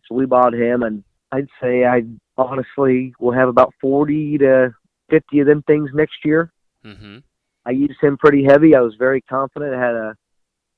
[0.08, 2.02] So we bought him, and I'd say I
[2.36, 4.74] honestly will have about 40 to
[5.10, 6.52] 50 of them things next year.
[6.84, 7.18] Mm-hmm.
[7.64, 8.74] I used him pretty heavy.
[8.74, 9.74] I was very confident.
[9.74, 10.16] I had a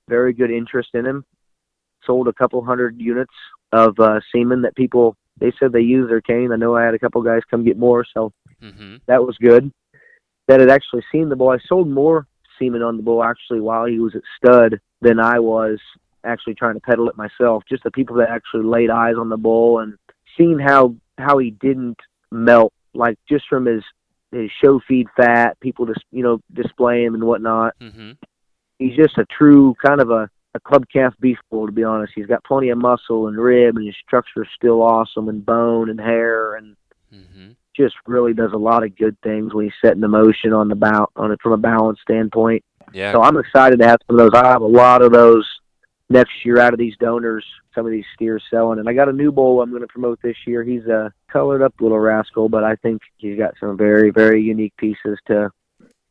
[0.08, 1.24] very good interest in him.
[2.06, 3.32] Sold a couple hundred units
[3.72, 6.52] of uh, semen that people they said they used their cane.
[6.52, 8.96] I know I had a couple guys come get more, so Mm-hmm.
[9.06, 9.70] that was good.
[10.48, 11.50] That had actually seen the bull.
[11.50, 12.26] I sold more
[12.58, 15.78] semen on the bull actually while he was at stud than I was
[16.24, 17.64] actually trying to peddle it myself.
[17.68, 19.98] Just the people that actually laid eyes on the bull and
[20.38, 21.98] seen how how he didn't
[22.30, 23.82] melt, like just from his
[24.32, 27.74] his show feed fat, people just you know display him and whatnot.
[27.80, 28.12] Mm-hmm.
[28.78, 32.12] He's just a true kind of a a club calf beef bull to be honest.
[32.14, 36.00] He's got plenty of muscle and rib, and his structure's still awesome, and bone and
[36.00, 36.76] hair, and
[37.14, 37.50] Mm-hmm.
[37.76, 40.74] just really does a lot of good things when he's setting the motion on the
[40.74, 42.64] bout on it from a balance standpoint.
[42.92, 43.12] Yeah.
[43.12, 44.40] So I'm excited to have some of those.
[44.40, 45.48] I have a lot of those
[46.10, 47.44] next year out of these donors.
[47.74, 50.20] Some of these steers selling, and I got a new bull I'm going to promote
[50.22, 50.62] this year.
[50.62, 54.76] He's a colored up little rascal, but I think he's got some very very unique
[54.76, 55.50] pieces to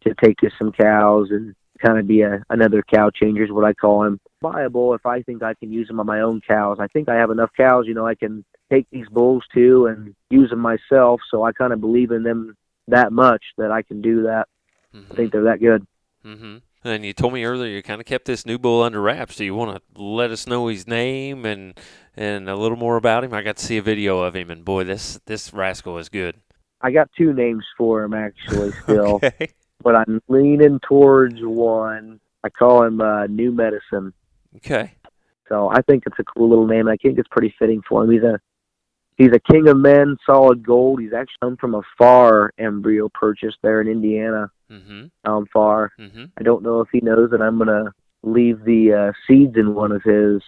[0.03, 3.65] to take to some cows and kind of be a another cow changer is what
[3.65, 4.19] I call him.
[4.43, 6.77] Viable if I think I can use them on my own cows.
[6.79, 7.86] I think I have enough cows.
[7.88, 11.21] You know, I can take these bulls to and use them myself.
[11.32, 12.56] So I kind of believe in them
[12.89, 14.47] that much that I can do that.
[14.93, 15.88] I think they're that good.
[16.23, 16.58] Mm-hmm.
[16.84, 19.38] And you told me earlier you kind of kept this new bull under wraps.
[19.38, 21.79] Do you want to let us know his name and
[22.15, 23.34] and a little more about him?
[23.34, 26.36] I got to see a video of him, and boy, this this rascal is good.
[26.82, 29.53] I got two names for him actually still, Okay.
[29.82, 32.19] but I'm leaning towards one.
[32.43, 34.13] I call him uh, New Medicine.
[34.58, 34.94] Okay.
[35.50, 36.88] So I think it's a cool little name.
[36.88, 38.12] I think it's pretty fitting for him.
[38.12, 38.39] He's a
[39.16, 41.00] He's a king of men, solid gold.
[41.00, 45.32] He's actually come from a far embryo purchase there in Indiana, Mm-hmm.
[45.32, 45.92] um, far.
[46.00, 46.26] Mm-hmm.
[46.36, 49.92] I don't know if he knows that I'm gonna leave the uh, seeds in one
[49.92, 50.42] of his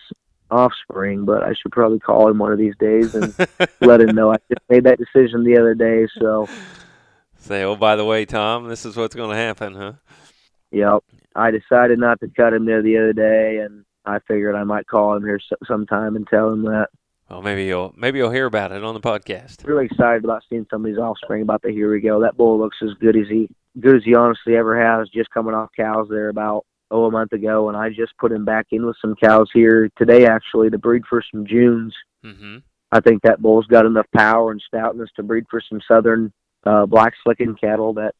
[0.49, 3.35] offspring, but I should probably call him one of these days and
[3.81, 6.07] let him know I just made that decision the other day.
[6.19, 6.47] So,
[7.37, 9.93] Say, oh, by the way, Tom, this is what's going to happen, huh?
[10.71, 11.03] yep,
[11.35, 14.87] I decided not to cut him there the other day, and I figured I might
[14.87, 16.89] call him here sometime and tell him that.
[17.29, 19.65] Well, maybe you'll maybe you'll hear about it on the podcast.
[19.65, 21.41] Really excited about seeing some of these offspring.
[21.41, 22.21] About the here we go.
[22.21, 25.09] That bull looks as good as he good as he honestly ever has.
[25.09, 28.45] Just coming off cows there about oh a month ago, and I just put him
[28.45, 31.95] back in with some cows here today actually to breed for some Junes.
[32.23, 32.57] Mm-hmm.
[32.91, 36.31] I think that bull's got enough power and stoutness to breed for some southern
[36.65, 38.13] uh, black slicking cattle that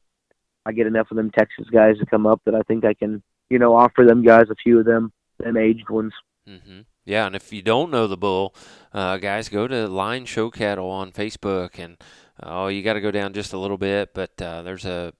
[0.65, 3.21] I get enough of them Texas guys to come up that I think I can,
[3.49, 6.13] you know, offer them guys a few of them, them aged ones.
[6.47, 6.81] Mm-hmm.
[7.05, 8.55] Yeah, and if you don't know the bull,
[8.93, 11.97] uh, guys, go to Line Show Cattle on Facebook, and
[12.41, 15.13] oh, you got to go down just a little bit, but uh, there's a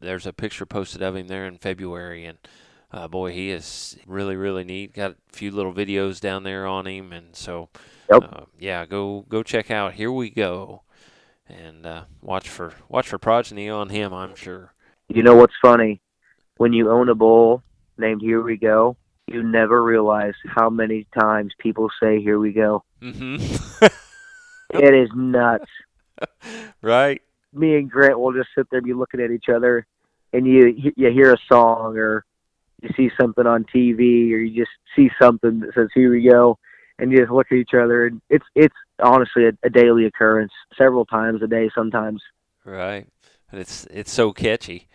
[0.00, 2.38] there's a picture posted of him there in February, and
[2.92, 4.94] uh, boy, he is really really neat.
[4.94, 7.68] Got a few little videos down there on him, and so
[8.10, 8.22] Yep.
[8.22, 9.94] uh, yeah, go go check out.
[9.94, 10.82] Here we go,
[11.48, 14.12] and uh, watch for watch for progeny on him.
[14.12, 14.74] I'm sure.
[15.08, 16.00] You know what's funny?
[16.56, 17.62] When you own a bull
[17.98, 18.96] named Here We Go,
[19.30, 22.84] you never realize how many times people say Here We Go.
[23.00, 23.86] Mm-hmm.
[24.70, 25.70] It is nuts.
[26.82, 27.22] right.
[27.52, 29.86] Me and Grant will just sit there, and be looking at each other,
[30.32, 32.24] and you you hear a song or
[32.82, 36.58] you see something on TV or you just see something that says "Here we go,"
[36.98, 38.06] and you just look at each other.
[38.06, 42.22] And it's it's honestly a, a daily occurrence, several times a day sometimes.
[42.64, 43.06] Right.
[43.50, 44.88] And it's it's so catchy.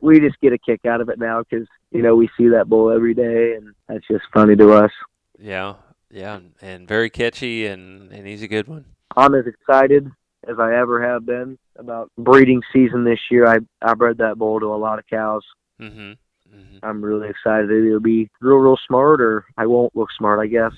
[0.00, 2.68] We just get a kick out of it now because you know we see that
[2.68, 4.90] bull every day, and that's just funny to us.
[5.38, 5.74] Yeah,
[6.10, 8.84] yeah, and, and very catchy, and and he's a good one.
[9.16, 10.10] I'm as excited
[10.48, 13.46] as I ever have been about breeding season this year.
[13.46, 15.44] I I bred that bull to a lot of cows.
[15.80, 16.00] Mm-hmm.
[16.00, 16.78] mm-hmm.
[16.82, 17.70] I'm really excited.
[17.70, 20.40] It'll be real, real smart, or I won't look smart.
[20.40, 20.72] I guess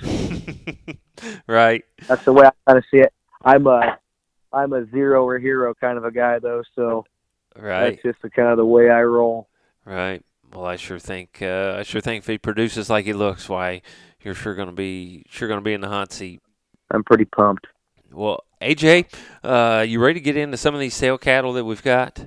[1.46, 1.84] right.
[2.06, 3.12] that's the way I kind of see it.
[3.44, 3.98] I'm a
[4.52, 7.04] I'm a zero or hero kind of a guy though, so
[7.56, 7.90] Right.
[7.90, 9.48] that's just the kind of the way I roll.
[9.84, 10.22] Right.
[10.52, 13.82] Well, I sure think uh, I sure think if he produces like he looks, why
[14.22, 16.40] you're sure gonna be sure gonna be in the hot seat.
[16.90, 17.66] I'm pretty pumped.
[18.12, 19.06] Well, AJ,
[19.44, 22.26] uh, you ready to get into some of these sale cattle that we've got?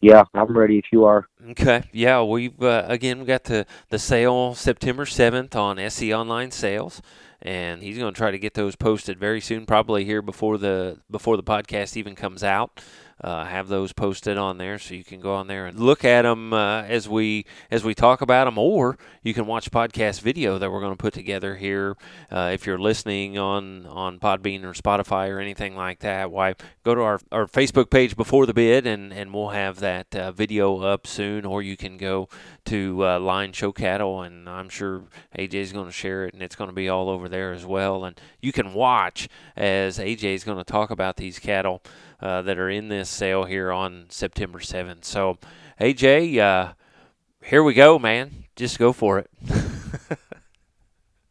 [0.00, 1.26] Yeah, I'm ready if you are.
[1.50, 1.82] Okay.
[1.92, 7.02] Yeah, we've uh, again we got the the sale September seventh on SC Online Sales,
[7.42, 11.00] and he's going to try to get those posted very soon, probably here before the
[11.10, 12.80] before the podcast even comes out.
[13.18, 16.22] Uh, have those posted on there so you can go on there and look at
[16.22, 20.58] them uh, as we as we talk about them, or you can watch podcast video
[20.58, 21.96] that we're going to put together here.
[22.30, 26.94] Uh, if you're listening on on Podbean or Spotify or anything like that, why go
[26.94, 30.82] to our, our Facebook page before the bid, and and we'll have that uh, video
[30.82, 31.46] up soon.
[31.46, 32.28] Or you can go
[32.66, 35.04] to uh, Line Show Cattle, and I'm sure
[35.38, 37.64] AJ is going to share it, and it's going to be all over there as
[37.64, 38.04] well.
[38.04, 41.82] And you can watch as AJ is going to talk about these cattle
[42.20, 45.04] uh, that are in this sale here on September 7th.
[45.04, 45.38] So,
[45.80, 46.72] AJ, uh,
[47.44, 48.44] here we go, man.
[48.56, 49.30] Just go for it.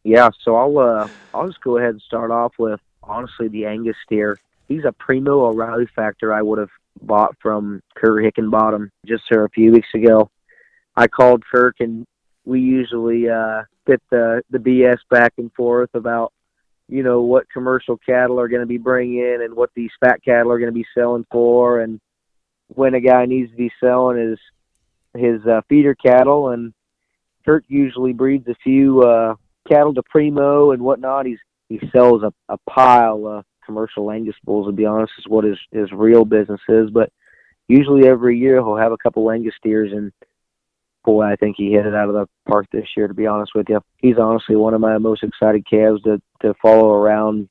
[0.06, 3.96] Yeah, so I'll uh I'll just go ahead and start off with honestly the Angus
[4.04, 4.38] steer.
[4.68, 6.70] He's a primo O'Reilly factor I would have
[7.02, 10.30] bought from Kurt Hickenbottom just here a few weeks ago.
[10.94, 12.06] I called Kirk and
[12.44, 16.32] we usually uh fit the the BS back and forth about
[16.88, 20.22] you know what commercial cattle are going to be bringing in and what these fat
[20.24, 22.00] cattle are going to be selling for and
[22.68, 24.38] when a guy needs to be selling his
[25.14, 26.72] his uh, feeder cattle and
[27.44, 29.34] Kurt usually breeds a few uh
[29.66, 31.26] cattle to primo and whatnot.
[31.26, 34.66] He's he sells a, a pile of commercial Angus bulls.
[34.66, 36.90] To be honest, is what his his real business is.
[36.90, 37.10] But
[37.68, 40.12] usually every year he'll have a couple Angus steers, and
[41.06, 43.08] boy, I think he hit it out of the park this year.
[43.08, 46.52] To be honest with you, he's honestly one of my most excited calves to to
[46.60, 47.48] follow around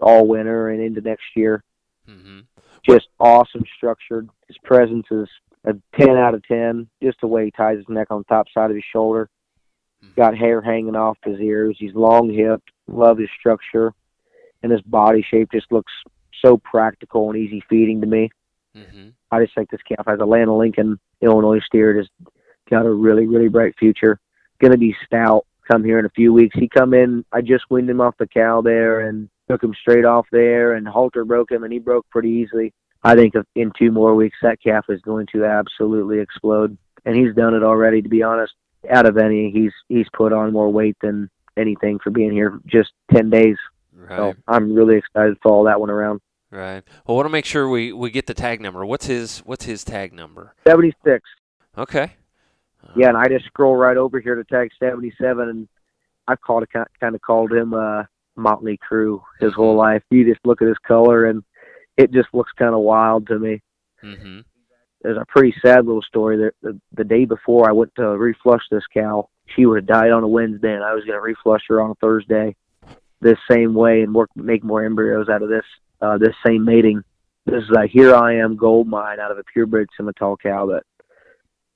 [0.00, 1.62] all winter and into next year.
[2.06, 2.40] hmm
[2.84, 4.28] Just awesome structured.
[4.48, 5.28] His presence is
[5.64, 6.88] a ten out of ten.
[7.00, 9.28] Just the way he ties his neck on the top side of his shoulder
[10.16, 11.76] got hair hanging off his ears.
[11.78, 12.70] He's long hipped.
[12.88, 13.92] Love his structure,
[14.62, 15.92] and his body shape just looks
[16.44, 18.30] so practical and easy feeding to me.
[18.74, 21.98] hmm I just think this calf has a Atlanta Lincoln Illinois steer.
[21.98, 22.10] Just
[22.72, 24.18] got a really really bright future.
[24.60, 25.46] Going to be stout.
[25.70, 26.56] Come here in a few weeks.
[26.58, 27.24] He come in.
[27.32, 30.88] I just weaned him off the cow there and took him straight off there, and
[30.88, 32.72] halter broke him, and he broke pretty easily.
[33.04, 37.34] I think in two more weeks that calf is going to absolutely explode, and he's
[37.34, 38.02] done it already.
[38.02, 38.54] To be honest,
[38.90, 42.90] out of any, he's he's put on more weight than anything for being here just
[43.12, 43.56] ten days.
[43.94, 44.16] Right.
[44.16, 46.20] So I'm really excited to follow that one around.
[46.50, 46.82] Right.
[47.06, 48.84] Well, I want to make sure we, we get the tag number.
[48.84, 50.54] What's his What's his tag number?
[50.66, 51.22] 76.
[51.78, 52.12] Okay.
[52.96, 55.68] Yeah, and I just scroll right over here to tag 77, and
[56.28, 58.04] I've called kind of called him uh,
[58.36, 60.02] Motley Crew his whole life.
[60.10, 61.42] You just look at his color, and
[61.96, 63.62] it just looks kind of wild to me.
[64.02, 64.40] Mm-hmm.
[65.02, 66.36] There's a pretty sad little story.
[66.38, 70.10] That the, the day before I went to reflush this cow, she would have died
[70.10, 72.54] on a Wednesday, and I was going to reflush her on a Thursday,
[73.20, 75.64] this same way, and work make more embryos out of this
[76.00, 77.02] uh, this same mating.
[77.46, 80.84] This is a here I am gold mine out of a purebred Simmental cow that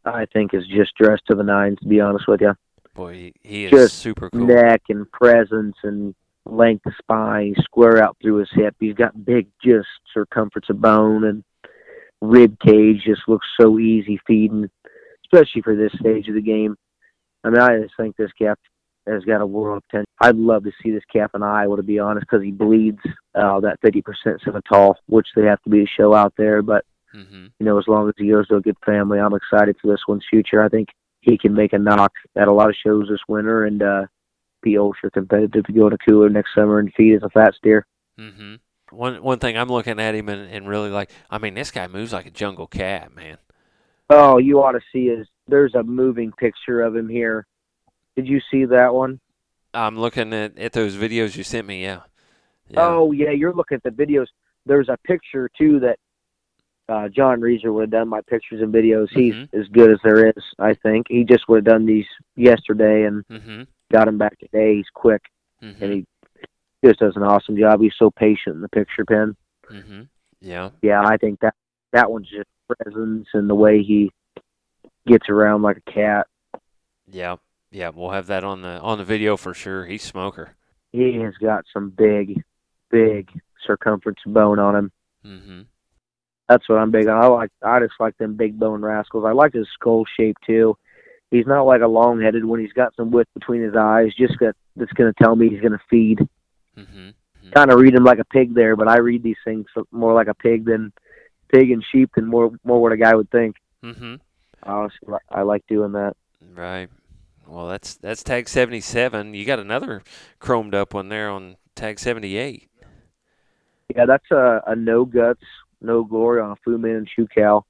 [0.07, 1.79] I think is just dressed to the nines.
[1.83, 2.55] To be honest with you,
[2.95, 4.47] Boy, he, he is Just super cool.
[4.47, 6.15] neck and presence and
[6.47, 8.75] length of spine, square out through his hip.
[8.81, 11.45] He's got big, just circumference of bone and
[12.23, 13.03] rib cage.
[13.05, 14.71] Just looks so easy feeding,
[15.25, 16.77] especially for this stage of the game.
[17.45, 18.59] I mean, I just think this calf
[19.07, 20.07] has got a world of potential.
[20.21, 22.99] I'd love to see this calf in Iowa, to be honest, because he bleeds
[23.35, 24.03] uh, that 50%
[24.45, 26.63] Simmental, which they have to be to show out there.
[26.63, 27.47] But Mm-hmm.
[27.59, 30.03] you know, as long as he goes to a good family, I'm excited for this
[30.07, 30.63] one's future.
[30.63, 30.89] I think
[31.21, 34.07] he can make a knock at a lot of shows this winter and uh,
[34.63, 37.87] be ultra competitive to go to Cooler next summer and feed as a fat steer.
[38.19, 38.57] Mm-hmm.
[38.91, 41.11] One one thing I'm looking at him and, and really like.
[41.31, 43.39] I mean, this guy moves like a jungle cat, man.
[44.09, 45.27] Oh, you ought to see his.
[45.49, 47.47] There's a moving picture of him here.
[48.15, 49.21] Did you see that one?
[49.75, 51.83] I'm looking at, at those videos you sent me.
[51.83, 52.01] Yeah.
[52.69, 52.81] yeah.
[52.81, 54.27] Oh yeah, you're looking at the videos.
[54.65, 55.99] There's a picture too that
[56.89, 59.09] uh, John Reeser would have done my pictures and videos.
[59.11, 59.55] He's Mhm.
[59.55, 61.07] as good as there is, I think.
[61.09, 63.63] He just would have done these yesterday and Mm-hmm.
[63.93, 64.77] got him back today.
[64.77, 65.23] He's quick.
[65.63, 65.83] Mm-hmm.
[65.85, 66.07] and he
[66.85, 67.81] just does an awesome job.
[67.81, 69.35] He's so patient in the picture pen.
[69.71, 70.03] mm-hmm.
[70.41, 70.71] Yeah.
[70.83, 71.55] Yeah, I think that
[71.93, 74.13] that one's just presence and the way he
[75.07, 76.27] gets around like a cat.
[77.11, 77.37] Yeah.
[77.71, 77.89] Yeah.
[77.95, 79.87] We'll have that on the on the video for sure.
[79.87, 80.57] He's smoker.
[80.93, 82.43] He has got some big,
[82.91, 83.31] big
[83.67, 84.93] circumference bone on him.
[86.49, 86.53] Mm-hmm.
[86.53, 87.23] That's what I'm big on.
[87.23, 89.25] I like I just like them big bone rascals.
[89.27, 90.77] I like his skull shape too.
[91.31, 92.61] He's not like a long headed one.
[92.61, 94.15] He's got some width between his eyes.
[94.17, 96.21] Just got that's gonna tell me he's gonna feed.
[96.77, 97.11] Mm-hmm.
[97.53, 100.29] Kind of read him like a pig there, but I read these things more like
[100.29, 100.93] a pig than
[101.53, 103.57] pig and sheep than more more what a guy would think.
[103.85, 104.17] Mm-hmm.
[104.63, 106.17] I honestly, I like doing that.
[106.55, 106.89] Right.
[107.47, 109.35] Well, that's that's tag 77.
[109.35, 110.03] You got another
[110.41, 112.69] chromed up one there on tag 78.
[113.95, 115.45] Yeah, that's a, a no guts,
[115.81, 117.65] no glory on a Fu Manchu cow.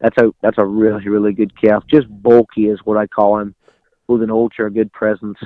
[0.00, 1.84] That's a that's a really really good calf.
[1.88, 3.54] Just bulky is what I call him,
[4.08, 5.38] with an ultra good presence.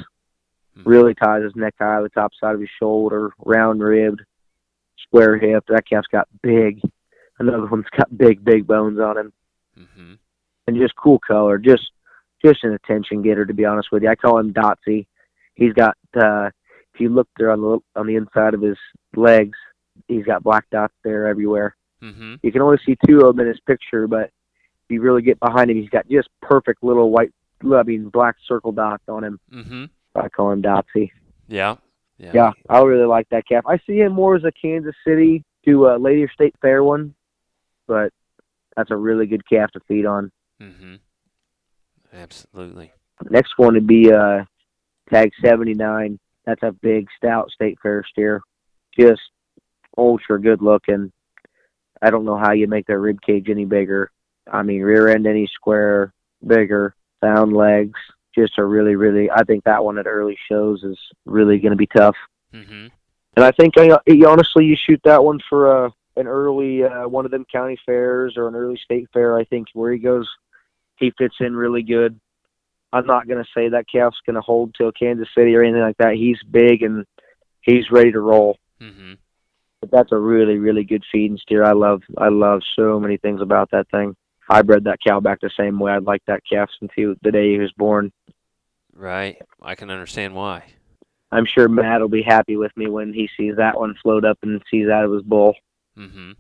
[0.77, 0.87] Mhm.
[0.87, 4.23] Really ties his neck high, the top side of his shoulder, round ribbed,
[4.99, 5.65] square hip.
[5.69, 6.81] That calf's got big.
[7.39, 9.33] Another one's got big big bones on him,
[9.79, 10.15] Mm-hmm.
[10.69, 11.59] and just cool color.
[11.59, 11.91] Just
[12.45, 14.09] just an attention getter to be honest with you.
[14.09, 15.07] I call him Dotsy.
[15.55, 16.51] He's got uh,
[16.93, 18.77] if you look there on the on the inside of his
[19.17, 19.59] legs,
[20.09, 21.77] he's got black dots there everywhere.
[22.03, 22.35] Mm-hmm.
[22.43, 25.41] You can only see two of them in his picture, but if you really get
[25.41, 27.33] behind him, he's got just perfect little white,
[27.65, 29.41] I mean, black circle dots on him.
[29.53, 29.85] Mm-hmm.
[30.15, 31.11] I call him Dotsy.
[31.49, 31.77] Yeah.
[32.19, 32.31] Yeah.
[32.33, 33.65] Yeah, I really like that calf.
[33.67, 37.15] I see him more as a Kansas City to a Lady State Fair one,
[37.89, 38.13] but
[38.77, 40.31] that's a really good calf to feed on.
[40.63, 40.97] Mm-hmm.
[42.13, 42.93] Absolutely.
[43.31, 44.45] Next one would be uh,
[45.11, 46.19] tag 79.
[46.45, 48.43] That's a big, stout State Fair steer.
[48.99, 49.23] Just
[49.97, 51.13] ultra good looking.
[52.03, 54.11] I don't know how you make their rib cage any bigger.
[54.51, 56.13] I mean, rear end any square,
[56.47, 57.99] bigger, sound legs.
[58.35, 59.31] Just a really, really.
[59.31, 62.17] I think that one at early shows is really going to be tough.
[62.53, 62.89] Mm-hmm.
[63.37, 67.25] And I think uh, honestly, you shoot that one for uh, an early uh, one
[67.25, 69.39] of them county fairs or an early state fair.
[69.39, 70.29] I think where he goes,
[70.97, 72.19] he fits in really good.
[72.93, 75.83] I'm not going to say that calf's going to hold till Kansas City or anything
[75.83, 76.15] like that.
[76.15, 77.05] He's big and
[77.61, 78.57] he's ready to roll.
[78.81, 79.15] Mm-hmm.
[79.85, 81.63] But that's a really, really good feeding steer.
[81.63, 84.17] I love, I love so many things about that thing.
[84.49, 85.93] I bred that cow back the same way.
[85.93, 88.11] I'd like that calf since he, the day he was born.
[88.95, 89.37] Right.
[89.61, 90.65] I can understand why.
[91.31, 94.39] I'm sure Matt will be happy with me when he sees that one float up
[94.43, 95.55] and sees that of his bull.
[95.99, 96.33] Mm-hmm.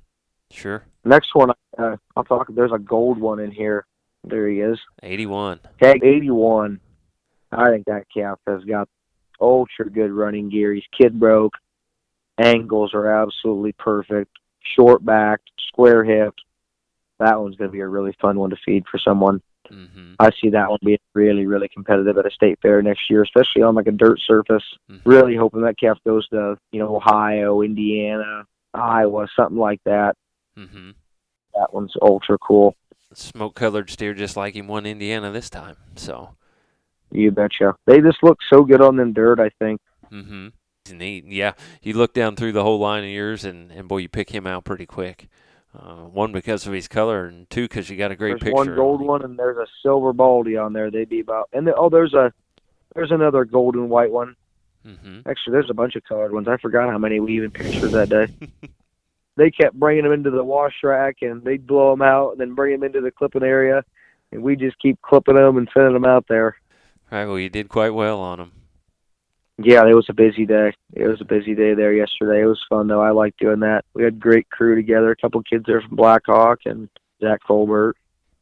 [0.50, 0.84] Sure.
[1.04, 2.46] Next one, uh, I'll talk.
[2.48, 3.84] There's a gold one in here.
[4.22, 4.78] There he is.
[5.02, 5.60] 81.
[5.82, 6.80] Tag 81.
[7.52, 8.88] I think that calf has got
[9.38, 10.72] ultra good running gear.
[10.72, 11.52] He's kid broke.
[12.38, 14.30] Angles are absolutely perfect.
[14.76, 16.40] Short backed, square hipped.
[17.18, 19.40] That one's going to be a really fun one to feed for someone.
[19.70, 20.14] Mm-hmm.
[20.18, 23.62] I see that one being really, really competitive at a state fair next year, especially
[23.62, 24.64] on like a dirt surface.
[24.90, 25.08] Mm-hmm.
[25.08, 30.16] Really hoping that calf goes to, you know, Ohio, Indiana, Iowa, something like that.
[30.58, 30.90] Mm-hmm.
[31.54, 32.74] That one's ultra cool.
[33.14, 35.76] Smoke colored steer just like him won Indiana this time.
[35.94, 36.30] So.
[37.10, 37.76] You betcha.
[37.86, 39.80] They just look so good on them dirt, I think.
[40.10, 40.48] Mm-hmm.
[40.92, 41.24] Neat.
[41.26, 44.30] Yeah, you look down through the whole line of yours, and, and boy, you pick
[44.30, 45.28] him out pretty quick.
[45.76, 48.54] Uh, one because of his color, and two because you got a great there's picture.
[48.54, 50.90] one gold one, and there's a silver baldy on there.
[50.90, 52.32] They'd be about, and the, oh, there's a
[52.94, 54.36] there's another gold and white one.
[54.86, 55.28] Mm-hmm.
[55.28, 56.46] Actually, there's a bunch of colored ones.
[56.46, 58.28] I forgot how many we even pictured that day.
[59.36, 62.54] they kept bringing them into the wash rack, and they'd blow them out, and then
[62.54, 63.82] bring them into the clipping area,
[64.30, 66.56] and we just keep clipping them and sending them out there.
[67.10, 67.26] Right.
[67.26, 68.52] Well, you did quite well on them.
[69.58, 70.72] Yeah, it was a busy day.
[70.94, 72.42] It was a busy day there yesterday.
[72.42, 73.02] It was fun though.
[73.02, 73.84] I like doing that.
[73.94, 75.12] We had great crew together.
[75.12, 76.88] A couple kids there from Blackhawk and
[77.20, 77.96] Zach Colbert.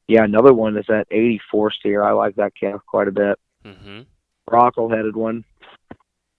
[0.08, 2.02] Yeah, another one is that 84 steer.
[2.02, 3.38] I like that calf quite a bit.
[3.64, 4.00] Mm-hmm.
[4.48, 5.44] Brockle headed one.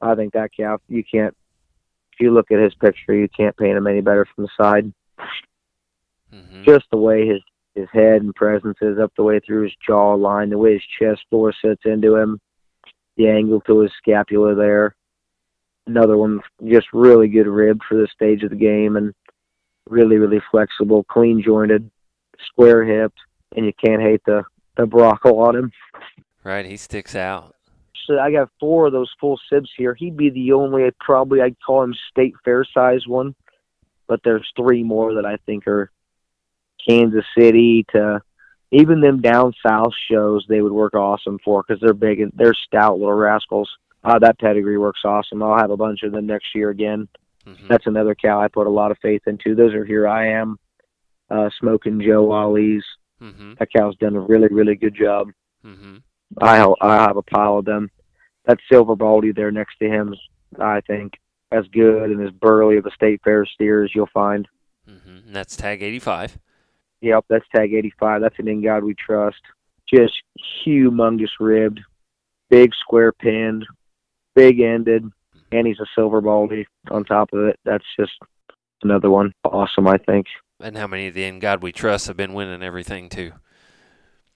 [0.01, 1.36] I think that calf you can't.
[2.13, 4.91] If you look at his picture, you can't paint him any better from the side.
[6.34, 6.63] Mm-hmm.
[6.63, 7.41] Just the way his
[7.76, 10.84] his head and presence is up the way through his jaw line, the way his
[10.99, 12.39] chest floor sits into him,
[13.18, 14.95] the angle to his scapula there.
[15.86, 19.14] Another one, just really good rib for this stage of the game, and
[19.89, 21.89] really, really flexible, clean jointed,
[22.47, 23.20] square hipped,
[23.55, 24.43] and you can't hate the
[24.76, 25.72] the brockle on him.
[26.43, 26.66] Right.
[26.66, 27.55] He sticks out.
[28.05, 29.93] So I got four of those full sibs here.
[29.93, 33.34] He'd be the only, probably I'd call him state fair size one,
[34.07, 35.89] but there's three more that I think are
[36.88, 38.22] Kansas City to
[38.74, 42.53] even them down south shows they would work awesome for because they're big and they're
[42.53, 43.69] stout little rascals.
[44.03, 45.41] Uh, that pedigree works awesome.
[45.41, 47.07] I'll have a bunch of them next year again.
[47.45, 47.67] Mm-hmm.
[47.69, 49.55] That's another cow I put a lot of faith into.
[49.55, 50.57] Those are here I am,
[51.30, 52.84] uh, smoking Joe Ollie's.
[53.21, 53.53] Mm-hmm.
[53.59, 55.30] That cow's done a really really good job.
[55.65, 55.97] Mm-hmm.
[56.41, 57.89] I I have a pile of them.
[58.45, 60.15] That silver baldy there next to him,
[60.59, 61.13] I think,
[61.51, 64.47] as good and as burly of a state fair steer as you'll find.
[64.89, 65.28] Mm-hmm.
[65.28, 66.39] And that's tag 85.
[67.04, 68.22] Yep, that's tag 85.
[68.22, 69.41] That's an In God We Trust.
[69.93, 70.14] Just
[70.66, 71.82] humongous ribbed,
[72.49, 73.66] big square pinned,
[74.36, 75.12] big ended,
[75.51, 77.60] and he's a silver baldy on top of it.
[77.66, 78.14] That's just
[78.84, 79.34] another one.
[79.43, 80.28] Awesome, I think.
[80.62, 83.34] And how many of the In God We Trust have been winning everything, too?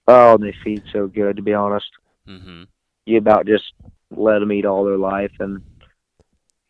[0.06, 1.88] Oh, they feed so good, to be honest.
[2.28, 2.64] Mm-hmm.
[3.06, 3.72] You about just
[4.10, 5.62] let them eat all their life, and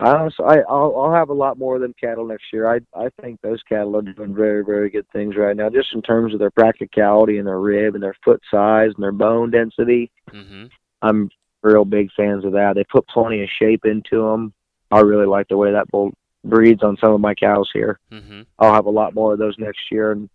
[0.00, 2.72] I honestly, I I'll, I'll have a lot more of them cattle next year.
[2.72, 6.02] I I think those cattle are doing very very good things right now, just in
[6.02, 10.10] terms of their practicality and their rib and their foot size and their bone density.
[10.30, 10.66] Mm-hmm.
[11.02, 11.30] I'm
[11.62, 12.74] real big fans of that.
[12.74, 14.52] They put plenty of shape into them.
[14.90, 16.12] I really like the way that bull
[16.44, 17.98] breeds on some of my cows here.
[18.12, 18.42] Mm-hmm.
[18.58, 20.30] I'll have a lot more of those next year, and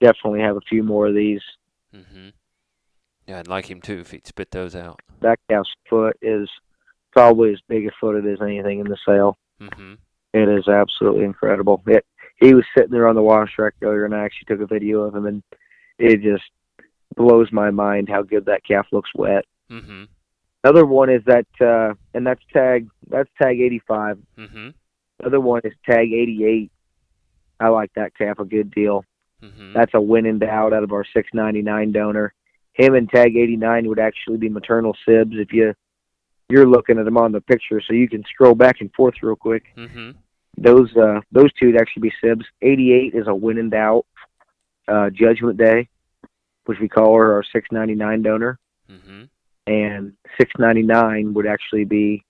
[0.00, 1.42] definitely have a few more of these.
[1.94, 2.28] Mm-hmm.
[3.26, 5.00] Yeah, I'd like him too if he'd spit those out.
[5.20, 6.48] That cow's foot is
[7.14, 9.38] probably as big a footed as anything in the sale.
[9.60, 9.94] Mm-hmm.
[10.34, 11.80] It is absolutely incredible.
[11.86, 12.04] It,
[12.40, 15.02] he was sitting there on the wash rack earlier, and I actually took a video
[15.02, 15.42] of him, and
[15.98, 16.44] it just
[17.16, 19.44] blows my mind how good that calf looks wet.
[19.70, 20.04] Mm-hmm.
[20.64, 24.18] Other one is that, uh, and that's tag that's tag 85.
[24.36, 24.68] Mm-hmm.
[25.24, 26.72] Other one is tag 88.
[27.60, 29.04] I like that calf a good deal.
[29.40, 29.74] Mm-hmm.
[29.74, 32.34] That's a win and out out of our 699 donor.
[32.72, 35.74] Him and tag 89 would actually be maternal sibs if you
[36.48, 39.36] you're looking at them on the picture, so you can scroll back and forth real
[39.36, 39.64] quick.
[39.76, 40.10] Mm-hmm.
[40.58, 42.44] Those uh, those two would actually be sibs.
[42.62, 44.06] 88 is a win and out
[44.86, 45.88] uh, Judgment Day,
[46.66, 48.58] which we call her our 699 donor,
[48.90, 49.24] Mm-hmm.
[49.66, 52.22] and 699 would actually be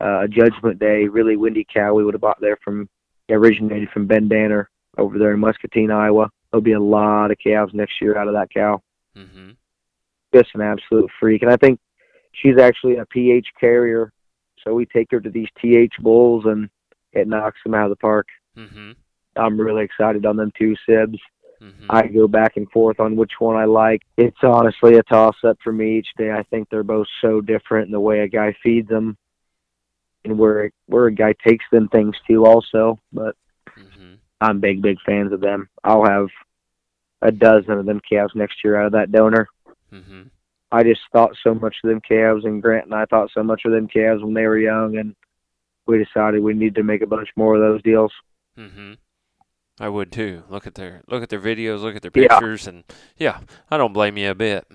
[0.00, 2.88] uh, a Judgment Day really windy cow we would have bought there from
[3.30, 4.68] originated from Ben Danner
[4.98, 6.28] over there in Muscatine, Iowa.
[6.50, 8.82] There'll be a lot of calves next year out of that cow.
[9.16, 9.52] Mm-hmm.
[10.34, 11.80] Just an absolute freak, and I think
[12.32, 14.12] she's actually a pH carrier.
[14.64, 16.68] So we take her to these TH bulls, and
[17.12, 18.28] it knocks them out of the park.
[18.56, 18.92] Mm-hmm.
[19.36, 21.18] I'm really excited on them two sibs.
[21.60, 21.86] Mm-hmm.
[21.90, 24.02] I go back and forth on which one I like.
[24.16, 26.30] It's honestly a toss up for me each day.
[26.30, 29.16] I think they're both so different in the way a guy feeds them
[30.24, 33.00] and where where a guy takes them things too also.
[33.12, 33.36] But
[33.78, 34.14] Mm-hmm.
[34.40, 35.68] I'm big, big fans of them.
[35.84, 36.28] I'll have
[37.22, 39.48] a dozen of them calves next year out of that donor.
[39.92, 40.22] Mm-hmm.
[40.72, 43.62] I just thought so much of them calves and Grant and I thought so much
[43.64, 45.14] of them calves when they were young and
[45.86, 48.12] we decided we need to make a bunch more of those deals.
[48.58, 48.94] Mm-hmm.
[49.80, 50.44] I would too.
[50.48, 52.28] Look at their look at their videos, look at their Yeah.
[52.28, 52.84] pictures, and
[53.16, 54.66] yeah, I don't blame you a bit.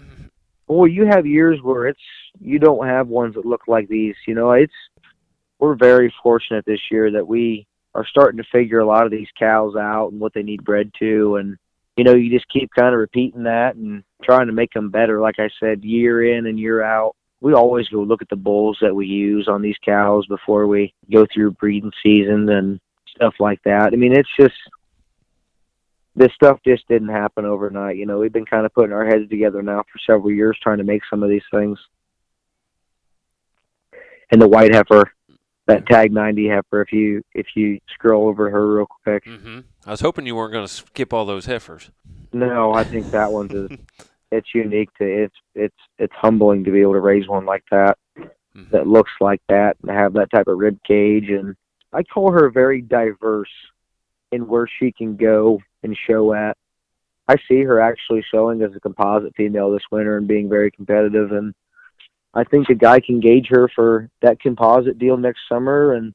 [0.67, 1.99] Well, you have years where it's
[2.39, 4.15] you don't have ones that look like these.
[4.27, 4.73] You know, it's
[5.59, 9.27] we're very fortunate this year that we are starting to figure a lot of these
[9.39, 11.57] cows out and what they need bred to, and
[11.97, 15.19] you know, you just keep kind of repeating that and trying to make them better.
[15.19, 17.15] Like I said, year in and year out.
[17.41, 20.93] We always go look at the bulls that we use on these cows before we
[21.11, 22.79] go through breeding season and
[23.15, 23.93] stuff like that.
[23.93, 24.55] I mean, it's just
[26.15, 27.97] this stuff just didn't happen overnight.
[27.97, 30.79] You know, we've been kind of putting our heads together now for several years trying
[30.79, 31.79] to make some of these things.
[34.31, 35.11] And the white heifer,
[35.67, 39.25] that tag 90 heifer if you if you scroll over her real quick.
[39.25, 39.59] Mm-hmm.
[39.85, 41.91] I was hoping you weren't going to skip all those heifers.
[42.33, 43.69] No, I think that one's a,
[44.31, 47.97] it's unique to it's it's it's humbling to be able to raise one like that
[48.55, 48.71] Mhm.
[48.71, 51.55] that looks like that and have that type of rib cage and
[51.93, 53.51] I call her very diverse
[54.31, 56.57] in where she can go and show at.
[57.27, 61.31] I see her actually showing as a composite female this winter and being very competitive
[61.33, 61.53] and
[62.33, 66.13] I think a guy can gauge her for that composite deal next summer and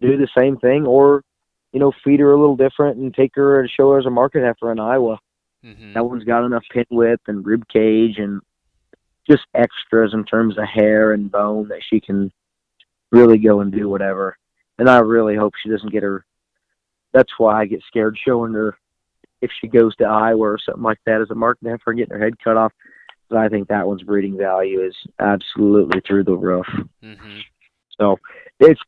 [0.00, 1.22] do the same thing or
[1.72, 4.10] you know feed her a little different and take her and show her as a
[4.10, 5.18] market heifer in Iowa.
[5.64, 5.94] Mhm.
[5.94, 8.40] That one's got enough pin width and rib cage and
[9.28, 12.32] just extras in terms of hair and bone that she can
[13.12, 14.36] really go and do whatever.
[14.78, 16.24] And I really hope she doesn't get her.
[17.12, 18.76] That's why I get scared showing her
[19.40, 22.14] if she goes to Iowa or something like that as a market heifer and getting
[22.16, 22.72] her head cut off.
[23.28, 26.66] But I think that one's breeding value is absolutely through the roof.
[27.02, 27.40] Mhm.
[27.98, 28.18] So
[28.60, 28.80] it's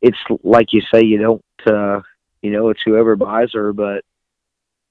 [0.00, 2.00] it's like you say, you don't uh
[2.42, 4.04] you know, it's whoever buys her, but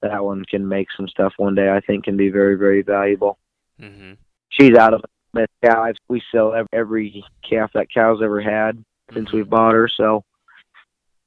[0.00, 3.38] that one can make some stuff one day I think can be very, very valuable.
[3.80, 4.16] Mhm.
[4.48, 5.94] She's out of Smith cows.
[6.08, 8.82] We sell every calf that cow's ever had
[9.12, 9.32] since Mhm.
[9.34, 10.24] we've bought her, so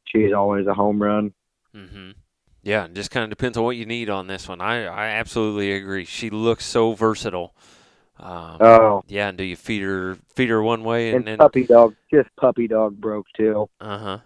[0.05, 1.34] she's always a home run.
[1.73, 2.11] Mm-hmm.
[2.66, 4.59] Yeah, it just kind of depends on what you need on this one.
[4.59, 6.03] I, I absolutely agree.
[6.03, 7.53] She looks so versatile.
[8.20, 11.38] Um, Oh, yeah, and do you feed her feed her one way and and then
[11.38, 13.70] puppy dog, just puppy dog broke too.
[13.80, 14.18] uh huh.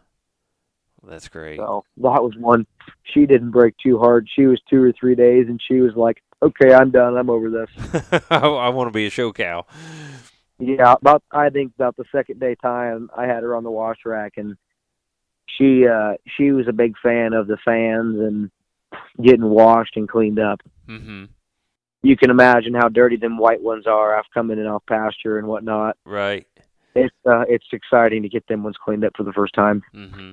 [1.06, 1.58] That's great.
[1.58, 2.66] So that was one.
[3.14, 4.28] She didn't break too hard.
[4.34, 7.18] She was two or three days, and she was like, "Okay, I'm done.
[7.18, 9.66] I'm over this." I, I want to be a show cow.
[10.60, 14.00] Yeah, about I think about the second day time, I had her on the wash
[14.06, 14.56] rack, and
[15.58, 18.52] she uh she was a big fan of the fans and
[19.22, 20.62] getting washed and cleaned up.
[20.88, 21.26] Mm-hmm.
[22.02, 25.48] You can imagine how dirty them white ones are after coming in off pasture and
[25.48, 25.98] whatnot.
[26.06, 26.48] Right.
[26.96, 29.84] It's uh, it's exciting to get them ones cleaned up for the first time.
[29.94, 30.32] Mm-hmm.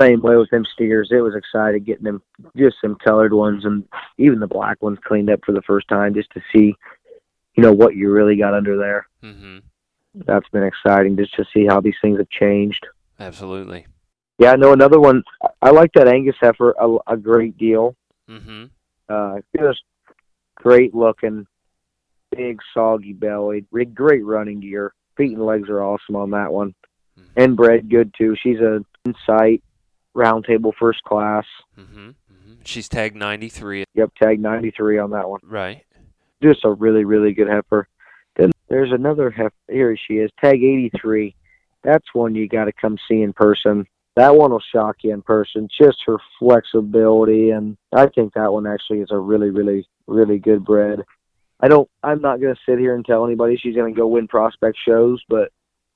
[0.00, 1.10] Same way with them steers.
[1.12, 2.22] It was exciting getting them
[2.56, 3.86] just some colored ones and
[4.18, 6.74] even the black ones cleaned up for the first time just to see,
[7.54, 9.06] you know, what you really got under there.
[9.22, 9.58] Mm-hmm.
[10.26, 12.86] That's been exciting just to see how these things have changed.
[13.20, 13.86] Absolutely.
[14.38, 15.22] Yeah, no, another one.
[15.62, 17.94] I like that Angus heifer a, a great deal.
[18.28, 18.64] Mm-hmm.
[19.08, 19.82] Uh, just
[20.56, 21.46] great looking,
[22.34, 24.92] big soggy bellied, re- great running gear.
[25.16, 26.74] Feet and legs are awesome on that one,
[27.18, 27.24] Mhm.
[27.36, 28.34] and bred good too.
[28.42, 29.62] She's a insight
[30.14, 31.44] round table first class.
[31.78, 32.10] Mm-hmm.
[32.10, 33.84] hmm She's tagged 93.
[33.94, 35.40] Yep, tag 93 on that one.
[35.44, 35.84] Right.
[36.42, 37.86] Just a really, really good heifer.
[38.36, 39.52] Then there's another heifer.
[39.70, 41.36] Here she is, tag 83.
[41.84, 43.86] That's one you got to come see in person.
[44.16, 45.68] That one will shock you in person.
[45.76, 50.64] Just her flexibility, and I think that one actually is a really, really, really good
[50.64, 51.02] bred.
[51.60, 51.88] I don't.
[52.02, 54.78] I'm not going to sit here and tell anybody she's going to go win prospect
[54.86, 55.50] shows, but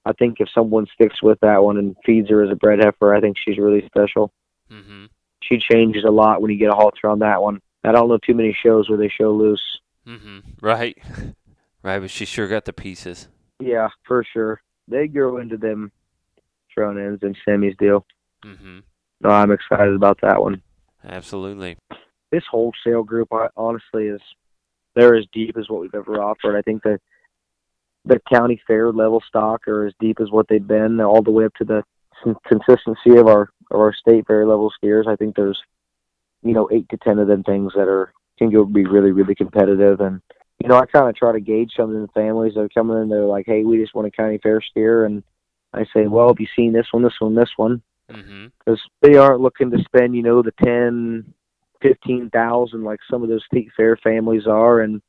[0.04, 3.14] I think if someone sticks with that one and feeds her as a bred heifer,
[3.14, 4.32] I think she's really special.
[4.70, 5.06] Mm-hmm.
[5.42, 7.60] She changes a lot when you get a halter on that one.
[7.84, 9.62] I don't know too many shows where they show loose.
[10.06, 10.38] Mm-hmm.
[10.60, 10.98] Right.
[11.82, 13.28] right, but she sure got the pieces.
[13.60, 14.60] Yeah, for sure.
[14.88, 15.92] They grow into them
[16.84, 18.04] ends and Sammy's deal.
[18.44, 18.80] Mm-hmm.
[19.20, 20.62] No, I'm excited about that one.
[21.04, 21.76] Absolutely.
[22.30, 24.20] This wholesale group, I, honestly, is
[24.94, 26.56] they're as deep as what we've ever offered.
[26.56, 27.00] I think that
[28.04, 31.44] the county fair level stock are as deep as what they've been, all the way
[31.44, 31.82] up to the
[32.46, 35.06] consistency of our of our state fair level skiers.
[35.06, 35.60] I think there's,
[36.42, 39.34] you know, eight to ten of them things that are can go be really really
[39.34, 40.00] competitive.
[40.00, 40.20] And
[40.58, 43.00] you know, I kind of try to gauge some of the families that are coming
[43.00, 43.08] in.
[43.08, 45.22] They're like, hey, we just want a county fair steer, and
[45.74, 47.82] I say, well, have you seen this one, this one, this one?
[48.10, 48.46] Mm-hmm.
[48.58, 51.34] because they aren't looking to spend you know the ten
[51.82, 55.02] fifteen thousand like some of those state fair families are and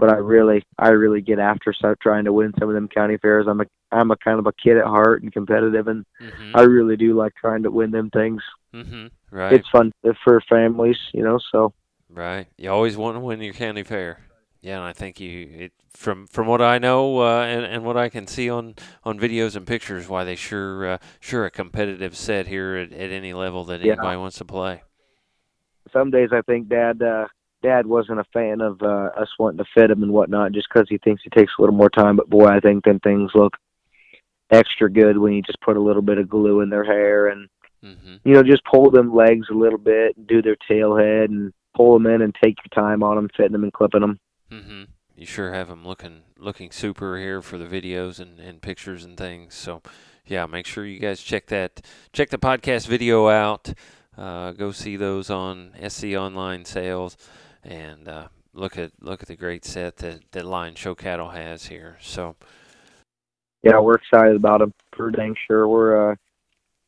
[0.00, 3.16] but i really i really get after start trying to win some of them county
[3.18, 6.56] fairs i'm a i'm a kind of a kid at heart and competitive and Mm-hmm.
[6.56, 8.42] i really do like trying to win them things
[8.74, 9.06] mm-hmm.
[9.30, 9.52] Right.
[9.52, 9.92] it's fun
[10.24, 11.72] for families you know so
[12.10, 12.46] Right.
[12.56, 14.18] You always want to win your county fair.
[14.64, 17.98] Yeah, and I think you it from from what I know uh, and and what
[17.98, 22.16] I can see on on videos and pictures, why they sure uh, sure a competitive
[22.16, 23.92] set here at, at any level that Yeah.
[23.92, 24.82] anybody wants to play.
[25.92, 27.26] some days i think dad uh
[27.62, 30.88] dad wasn't a fan of uh us wanting to fit him and whatnot just because
[30.88, 33.52] he thinks it takes a little more time but boy i think then things look
[34.50, 37.48] extra good when you just put a little bit of glue in their hair and
[37.84, 38.14] Mm-hmm.
[38.24, 41.52] you know, just pull them legs a little bit, and do their tail head, and
[41.76, 44.18] pull them in, and take your time on them, fitting them and clipping them.
[44.54, 44.82] Mm-hmm.
[45.16, 49.16] You sure have them looking looking super here for the videos and, and pictures and
[49.16, 49.54] things.
[49.54, 49.82] So,
[50.26, 53.72] yeah, make sure you guys check that check the podcast video out.
[54.16, 57.16] Uh, go see those on SC Online Sales,
[57.62, 61.66] and uh, look at look at the great set that that Lion Show Cattle has
[61.66, 61.96] here.
[62.00, 62.36] So,
[63.62, 64.72] Yeah, we're excited about them.
[64.96, 66.16] For dang sure, we're uh,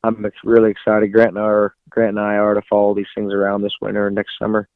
[0.02, 1.12] I'm ex- really excited.
[1.12, 4.06] Grant and I are Grant and I are to follow these things around this winter
[4.06, 4.68] and next summer.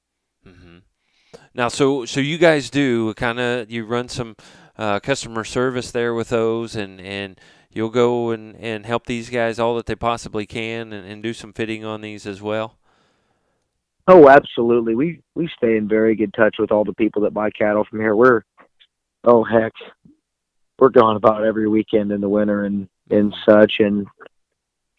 [1.55, 4.37] Now, so so you guys do kind of you run some
[4.79, 7.41] uh, customer service there with those, and and
[7.73, 11.33] you'll go and and help these guys all that they possibly can, and, and do
[11.33, 12.77] some fitting on these as well.
[14.07, 14.95] Oh, absolutely.
[14.95, 18.01] We we stay in very good touch with all the people that buy cattle from
[18.01, 18.15] here.
[18.15, 18.43] We're
[19.25, 19.73] oh heck,
[20.79, 23.75] we're gone about every weekend in the winter and and such.
[23.81, 24.07] And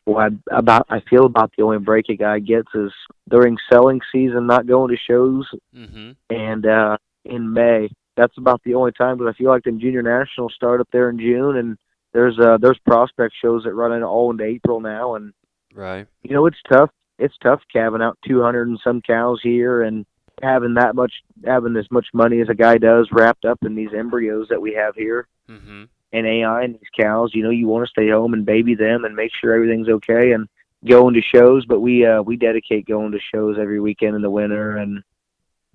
[0.06, 2.92] what I, about I feel about the only break a guy gets is
[3.30, 6.12] during selling season, not going to shows, Mm-hmm.
[6.30, 7.90] and uh, in May.
[8.18, 11.10] That's about the only time But I feel like the junior nationals start up there
[11.10, 11.78] in June, and
[12.14, 15.34] there's uh there's prospect shows that run in all into April now, and
[15.74, 16.08] Right.
[16.24, 16.90] you know it's tough.
[17.20, 20.06] It's tough calving out 200 and some cows here and
[20.42, 21.14] having that much,
[21.46, 24.74] having as much money as a guy does wrapped up in these embryos that we
[24.74, 25.84] have here Mm-hmm.
[26.14, 27.32] And AI and these cows.
[27.34, 30.32] You know, you want to stay home and baby them and make sure everything's okay
[30.34, 30.48] and
[30.88, 31.66] going to shows.
[31.66, 35.04] But we uh, we dedicate going to shows every weekend in the winter and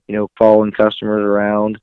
[0.07, 1.79] you know following customers around.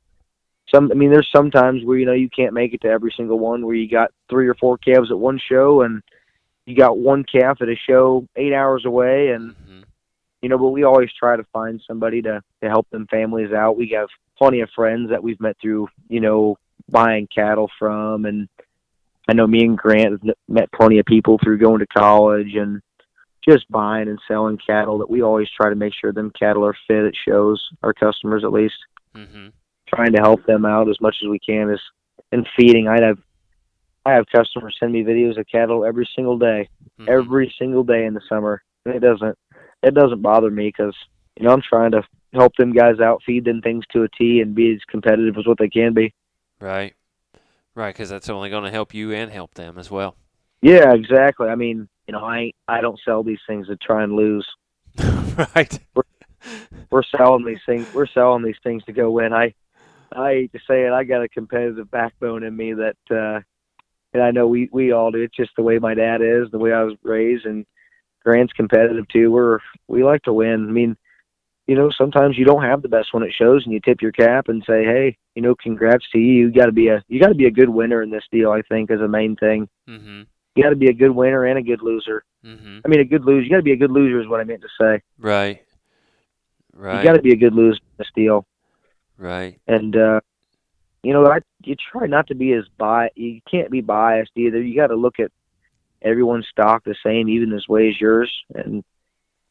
[0.74, 3.38] Some, I mean, there's sometimes where you know you can't make it to every single
[3.38, 6.02] one where you got three or four calves at one show and
[6.66, 9.82] you got one calf at a show eight hours away and Mm-hmm.
[10.42, 13.78] you know, but we always try to find somebody to to help them families out.
[13.78, 16.58] We have plenty of friends that we've met through, you know,
[16.90, 18.48] buying cattle from, and
[19.30, 22.82] I know me and Grant have met plenty of people through going to college and
[23.48, 24.98] just buying and selling cattle.
[25.00, 28.44] That we always try to make sure them cattle are fit at shows, our customers
[28.44, 28.76] at least,
[29.16, 29.50] Mm-hmm.
[29.94, 31.70] trying to help them out as much as we can.
[31.70, 31.80] Is
[32.32, 32.88] and feeding.
[32.88, 33.20] I have
[34.06, 36.68] I have customers send me videos of cattle every single day
[37.00, 37.10] Mm-hmm.
[37.10, 38.62] every single day in the summer.
[38.86, 39.38] And it doesn't
[39.84, 40.96] it doesn't bother me because
[41.40, 42.04] you know I'm trying to
[42.34, 45.46] help them guys out, feed them things to a T, and be as competitive as
[45.48, 46.14] what they can be.
[46.64, 46.96] Right.
[47.76, 50.16] Right, because that's only going to help you and help them as well.
[50.62, 51.50] Yeah, exactly.
[51.50, 54.48] I mean, you know, I I don't sell these things to try and lose.
[55.56, 55.78] right.
[56.90, 57.94] We're selling these things.
[57.94, 59.34] We're selling these things to go win.
[59.34, 59.54] I
[60.16, 60.94] I hate to say it.
[60.94, 63.42] I got a competitive backbone in me that, uh,
[64.14, 65.22] and I know we we all do.
[65.22, 67.66] It's just the way my dad is, the way I was raised, and
[68.24, 69.32] Grant's competitive too.
[69.32, 69.60] We're
[69.90, 70.70] we like to win.
[70.70, 70.96] I mean,
[71.68, 74.12] you know, sometimes you don't have the best one at shows, and you tip your
[74.12, 76.48] cap and say, hey, you know, congrats to you.
[76.48, 78.52] You got to be a you got to be a good winner in this deal.
[78.52, 79.70] I think is the main thing.
[79.88, 80.24] Mm-hmm.
[80.56, 82.24] You got to be a good winner and a good loser.
[82.46, 82.80] Mm-hmm.
[82.86, 83.42] I mean, a good loser.
[83.42, 85.02] You got to be a good loser is what I meant to say.
[85.18, 85.64] Right.
[86.76, 86.98] Right.
[86.98, 88.46] You got to be a good loser in this deal.
[89.18, 89.60] right.
[89.68, 90.20] and uh
[91.04, 94.62] you know I you try not to be as bi you can't be biased either
[94.62, 95.32] you got to look at
[96.02, 98.84] everyone's stock the same even as way as yours and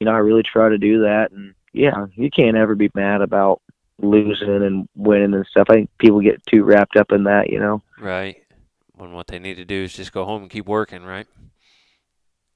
[0.00, 2.90] you know I really try to do that and yeah uh, you can't ever be
[2.94, 3.60] mad about
[4.00, 7.60] losing and winning and stuff I think people get too wrapped up in that you
[7.60, 8.42] know Right.
[8.94, 11.26] When what they need to do is just go home and keep working, right?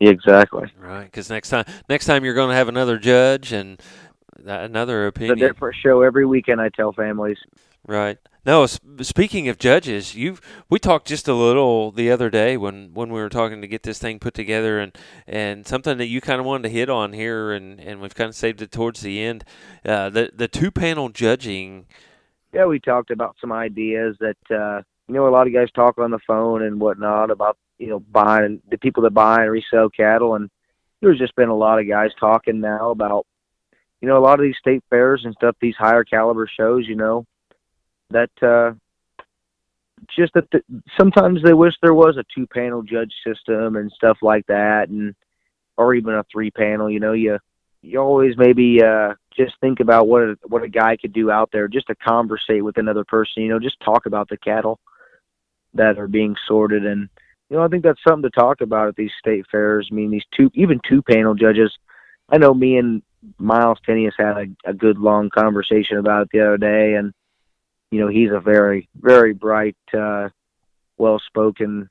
[0.01, 1.05] yeah, exactly Right.
[1.05, 3.81] Because next time, next time you're going to have another judge and
[4.45, 7.39] another it's a different show every weekend I tell families
[7.87, 8.19] Right.
[8.47, 8.64] No.
[8.66, 10.38] Speaking of judges, you
[10.70, 13.82] we talked just a little the other day when when we were talking to get
[13.82, 17.12] this thing put together, and and something that you kind of wanted to hit on
[17.12, 19.44] here, and and we've kind of saved it towards the end.
[19.84, 21.86] Uh, the the two panel judging.
[22.53, 25.99] yeah we talked about some ideas that uh you know a lot of guys talk
[25.99, 29.90] on the phone and whatnot about you know buying the people that buy and resell
[29.90, 30.49] cattle and
[31.03, 33.26] there's just been a lot of guys talking now about
[34.01, 36.94] you know a lot of these state fairs and stuff these higher caliber shows you
[36.94, 37.24] know
[38.11, 38.72] that uh
[40.14, 40.62] just that the,
[40.98, 45.14] sometimes they wish there was a two panel judge system and stuff like that and
[45.76, 47.38] or even a three panel you know you
[47.82, 51.50] you always maybe uh just think about what a, what a guy could do out
[51.52, 54.78] there just to conversate with another person you know just talk about the cattle
[55.74, 57.09] that are being sorted and
[57.50, 59.88] you know i think that's something to talk about at these state fairs.
[59.90, 61.72] I mean these two even two panel judges
[62.28, 63.02] i know me and
[63.38, 67.12] miles Tenius had a, a good long conversation about it the other day and
[67.91, 70.28] you know he's a very very bright uh
[70.99, 71.89] well spoken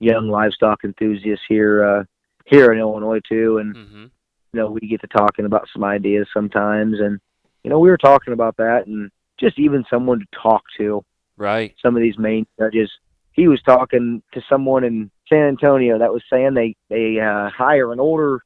[0.00, 2.04] young livestock enthusiast here uh
[2.44, 4.02] here in illinois too and Mm-hmm.
[4.52, 6.98] you know, we get to talking about some ideas sometimes.
[7.00, 7.18] And,
[7.62, 11.04] you know, we were talking about that and just even someone to talk to,
[11.36, 11.74] Right.
[11.82, 12.90] some of these main judges.
[13.32, 17.92] He was talking to someone in San Antonio that was saying they, they uh, hire
[17.92, 18.40] an older,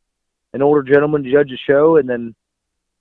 [0.52, 2.34] an older gentleman to judge a show and then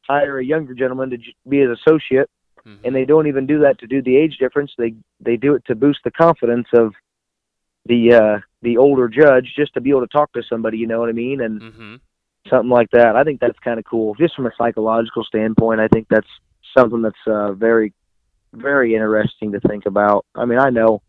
[0.02, 2.30] hire a younger gentleman to j- be his associate.
[2.66, 2.80] Mhm.
[2.84, 4.72] And they don't even do that to do the age difference.
[4.78, 6.94] They, they do it to boost the confidence of
[7.86, 11.00] the, uh, the older judge just to be able to talk to somebody, you know
[11.00, 11.42] what I mean?
[11.42, 11.96] And, Mm-hmm.
[12.50, 13.16] something like that.
[13.16, 15.80] I think that's kind of cool, just from a psychological standpoint.
[15.82, 16.28] I think that's
[16.76, 17.94] something that's uh, very,
[18.54, 20.26] very interesting to think about.
[20.36, 21.02] I mean, I know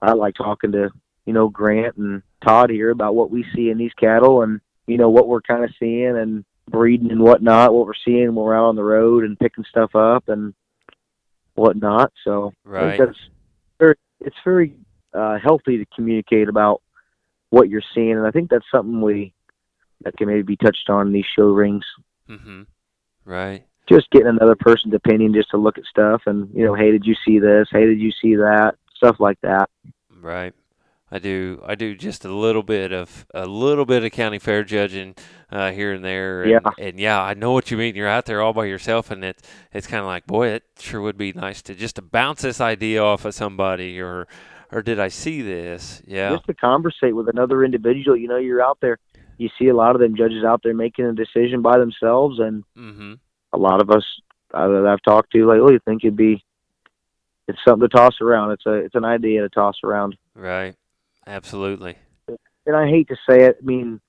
[0.00, 0.90] I like talking to
[1.26, 4.98] you know Grant and Todd here about what we see in these cattle, and you
[4.98, 8.56] know what we're kind of seeing and breeding and whatnot, what we're seeing when we're
[8.56, 10.54] out on the road and picking stuff up and
[11.54, 12.12] whatnot.
[12.24, 12.98] So Right.
[12.98, 13.18] that's
[13.78, 14.74] very, it's very
[15.14, 16.82] uh, healthy to communicate about
[17.50, 19.34] what you're seeing, and I think that's something we
[20.04, 21.84] that can maybe be touched on in these show rings.
[22.28, 22.62] Mm-hmm.
[23.24, 23.64] Right.
[23.88, 27.04] Just getting another person's opinion, just to look at stuff, and you know, hey, did
[27.04, 27.68] you see this?
[27.70, 28.74] Hey, did you see that?
[28.96, 29.68] Stuff like that.
[30.20, 30.54] Right.
[31.14, 31.62] I do.
[31.66, 35.14] I do just a little bit of a little bit of county fair judging
[35.50, 36.42] uh, here and there.
[36.42, 36.70] And, Yeah.
[36.78, 37.94] And yeah, I know what you mean.
[37.94, 39.42] You're out there all by yourself, and it's
[39.74, 42.62] it's kind of like, boy, it sure would be nice to just to bounce this
[42.62, 44.26] idea off of somebody, or
[44.72, 46.00] or did I see this?
[46.06, 46.30] Yeah.
[46.30, 48.16] Just to conversate with another individual.
[48.16, 48.98] You know, you're out there.
[49.36, 52.64] You see a lot of them judges out there making a decision by themselves, and
[52.74, 53.14] Mm-hmm.
[53.52, 54.04] a lot of us
[54.54, 56.42] uh, that I've talked to lately think it'd be
[57.48, 58.52] it's something to toss around.
[58.52, 60.16] It's a it's an idea to toss around.
[60.34, 60.74] Right.
[61.32, 61.96] Absolutely.
[62.66, 63.56] and I hate to say it.
[63.60, 64.00] I mean,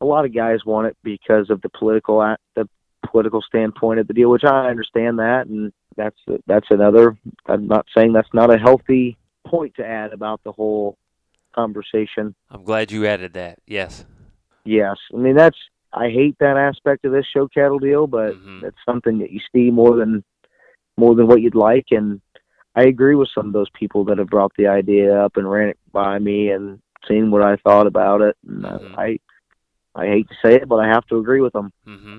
[0.00, 2.18] a lot of guys want it because of the political
[2.56, 2.68] the
[3.10, 7.16] political standpoint of the deal, which I understand that, and that's that's another.
[7.46, 10.98] I'm not saying that's not a healthy point to add about the whole
[11.54, 12.34] conversation.
[12.50, 13.60] I'm glad you added that.
[13.66, 14.04] Yes.
[14.64, 15.58] Yes, I mean that's.
[15.92, 18.64] I hate that aspect of this show cattle deal, but Mhm.
[18.64, 20.24] it's something that you see more than
[20.98, 22.20] more than what you'd like, and
[22.76, 25.70] I agree with some of those people that have brought the idea up and ran
[25.70, 28.36] it by me and seen what I thought about it.
[28.46, 28.94] And Mhm.
[28.98, 29.18] I,
[29.94, 31.72] I hate to say it, but I have to agree with them.
[31.86, 32.18] Mm-hmm.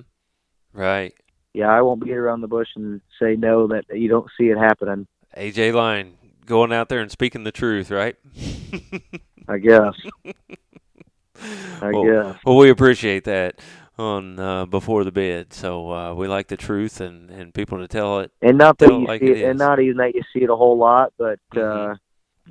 [0.73, 1.13] Right.
[1.53, 4.57] Yeah, I won't beat around the bush and say no that you don't see it
[4.57, 5.07] happening.
[5.35, 6.13] AJ Line
[6.45, 8.15] going out there and speaking the truth, right?
[9.47, 9.93] I guess.
[11.81, 12.41] I well, guess.
[12.45, 13.59] well, we appreciate that
[13.99, 15.53] on uh, before the bid.
[15.53, 18.31] So uh, we like the truth and, and people to tell it.
[18.41, 20.49] And not that you like see it it, and not even that you see it
[20.49, 21.91] a whole lot, but Mhm.
[21.91, 21.95] uh,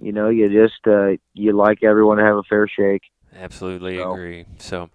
[0.00, 3.02] you know, you just uh, you like everyone to have a fair shake.
[3.34, 4.44] Absolutely So- agree.
[4.58, 4.90] So,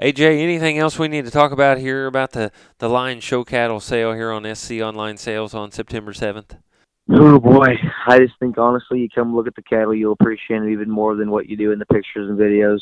[0.00, 3.80] AJ, anything else we need to talk about here about the the Lion Show Cattle
[3.80, 6.56] sale here on SC Online Sales on September seventh?
[7.08, 7.76] Oh boy,
[8.08, 11.14] I just think honestly, you come look at the cattle, you'll appreciate it even more
[11.14, 12.80] than what you do in the pictures and videos.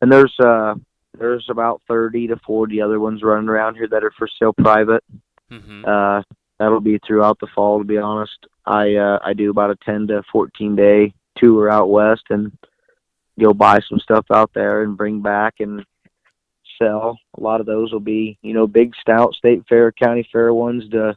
[0.00, 0.74] And there's uh
[1.18, 5.04] there's about thirty to forty other ones running around here that are for sale private.
[5.50, 5.84] Mm-hmm.
[5.86, 6.22] Uh,
[6.58, 7.78] that'll be throughout the fall.
[7.78, 11.90] To be honest, I uh, I do about a ten to fourteen day tour out
[11.90, 12.52] west and
[13.38, 15.84] go buy some stuff out there and bring back and
[16.78, 17.18] sell.
[17.36, 20.88] A lot of those will be you know big stout state fair, county fair ones
[20.90, 21.16] to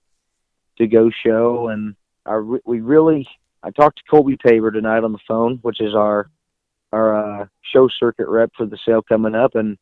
[0.77, 1.69] to go show.
[1.69, 1.95] And
[2.25, 3.27] I re- we really
[3.63, 6.29] I talked to Colby Tabor tonight on the phone, which is our
[6.91, 9.77] our uh, show circuit rep for the sale coming up, and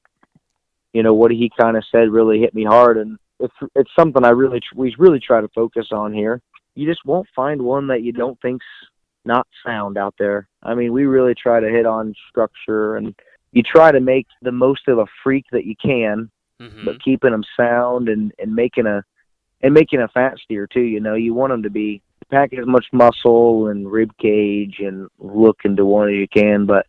[0.94, 4.24] you know what he kind of said really hit me hard and it's it's something
[4.26, 6.42] I really tr- we really try to focus on here.
[6.76, 8.66] You just won't find one that you don't think's
[9.26, 10.48] not sound out there.
[10.64, 13.14] I mean, we really try to hit on structure and
[13.52, 16.30] you try to make the most of a freak that you can,
[16.60, 16.86] Mm-hmm.
[16.86, 19.04] but keeping them sound and and making a
[19.62, 20.82] and making a fat steer too.
[20.82, 25.08] You know, you want them to be pack as much muscle and rib cage and
[25.20, 26.88] look into one as you can, but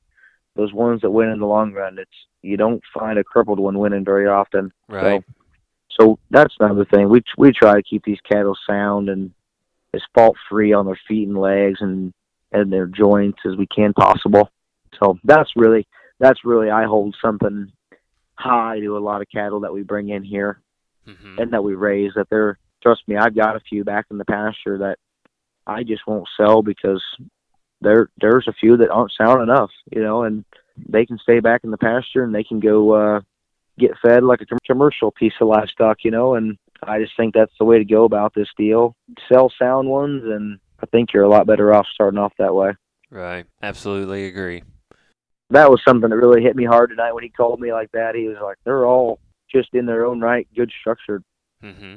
[0.59, 2.11] those ones that win in the long run, it's
[2.43, 4.73] you don't find a crippled one winning very often.
[4.89, 5.25] Right.
[5.99, 7.09] So that's another thing.
[7.09, 9.31] We we try to keep these cattle sound and
[9.95, 12.13] as fault free on their feet and legs and
[12.53, 14.51] and their joints as we can possible.
[15.01, 15.87] So that's really
[16.19, 17.73] that's really I hold something
[18.35, 20.61] high to a lot of cattle that we bring in here
[21.09, 21.39] Mm-hmm.
[21.41, 22.13] and that we raise.
[22.17, 24.99] That they're trust me, I've got a few back in the pasture that
[25.67, 27.03] I just won't sell because
[27.81, 30.45] there there's a few that aren't sound enough, you know, and
[30.89, 33.21] they can stay back in the pasture and they can go uh
[33.79, 37.53] get fed like a commercial piece of livestock, you know, and I just think that's
[37.59, 38.97] the way to go about this deal.
[39.31, 42.73] Sell sound ones and I think you're a lot better off starting off that way.
[43.11, 43.47] Right.
[43.63, 44.63] Absolutely agree.
[45.51, 48.15] That was something that really hit me hard tonight when he called me like that.
[48.15, 49.19] He was like, They're all
[49.51, 51.25] just in their own right, good structured.
[51.63, 51.95] Mm-hmm.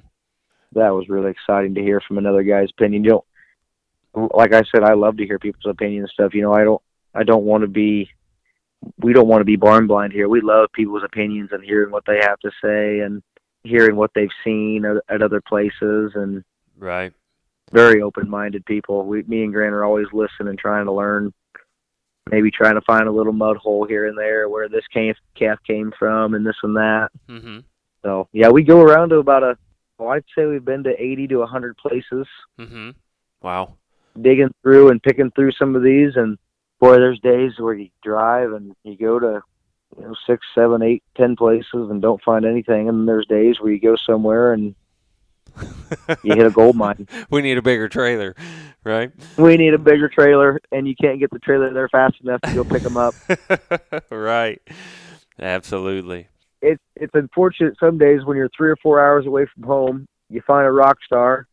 [0.74, 3.04] That was really exciting to hear from another guy's opinion.
[3.04, 3.26] You don't
[4.14, 6.34] like I said, I love to hear people's opinions and stuff.
[6.34, 6.82] You know, I don't
[7.14, 8.10] I don't want to be
[9.00, 10.28] we don't want to be barn blind here.
[10.28, 13.22] We love people's opinions and hearing what they have to say and
[13.64, 16.44] hearing what they've seen at, at other places and
[16.80, 17.14] Right.
[17.72, 19.06] very open-minded people.
[19.06, 21.32] We, me and Grant are always listening and trying to learn.
[22.32, 25.60] Maybe trying to find a little mud hole here and there where this calf calf
[25.66, 27.10] came from and this and that.
[27.30, 27.60] Mm-hmm.
[28.04, 29.58] So yeah, we go around to about a.
[29.98, 32.26] Well, I'd say we've been to 80 to a 100 places,
[32.60, 32.92] Mm-hmm.
[33.44, 33.76] Wow.
[34.20, 36.16] Digging through and picking through some of these.
[36.16, 36.38] And
[36.80, 39.42] boy, there's days where you drive and you go to
[39.98, 42.90] you know six, seven, eight, ten places and don't find anything.
[42.90, 44.76] And there's days where you go somewhere and
[46.24, 47.08] you hit a gold mine.
[47.30, 48.36] we need a bigger trailer,
[48.84, 49.12] right?
[49.38, 52.54] We need a bigger trailer, and you can't get the trailer there fast enough to
[52.54, 53.14] go pick them up.
[54.10, 54.62] right.
[55.40, 56.28] Absolutely.
[56.62, 60.42] it's it's unfortunate some days when you're three or four hours away from home, you
[60.46, 61.48] find a rock star,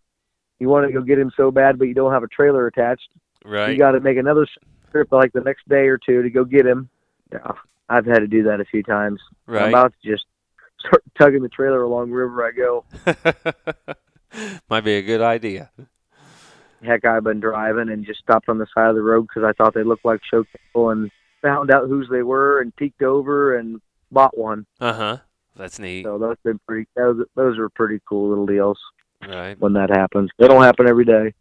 [0.59, 3.09] you want to go get him so bad, but you don't have a trailer attached.
[3.45, 3.71] Right.
[3.71, 4.47] You got to make another
[4.91, 6.89] trip like the next day or two to go get him.
[7.33, 7.53] Yeah,
[7.89, 9.21] I've had to do that a few times.
[9.47, 9.65] right.
[9.65, 10.25] I'm about to just
[10.81, 12.85] start tugging the trailer along wherever I go.
[14.71, 15.71] Might be a good idea.
[16.83, 19.53] Heck, I've been driving and just stopped on the side of the road because I
[19.53, 21.11] thought they looked like show people and
[21.43, 23.81] found out whose they were and peeked over and
[24.13, 24.67] bought one.
[24.81, 25.17] Uh huh.
[25.57, 26.05] That's neat.
[26.05, 26.87] So those been pretty.
[26.95, 28.79] Those those are pretty cool little deals
[29.27, 29.59] Right.
[29.59, 30.31] when that happens.
[30.39, 31.35] They don't happen every day.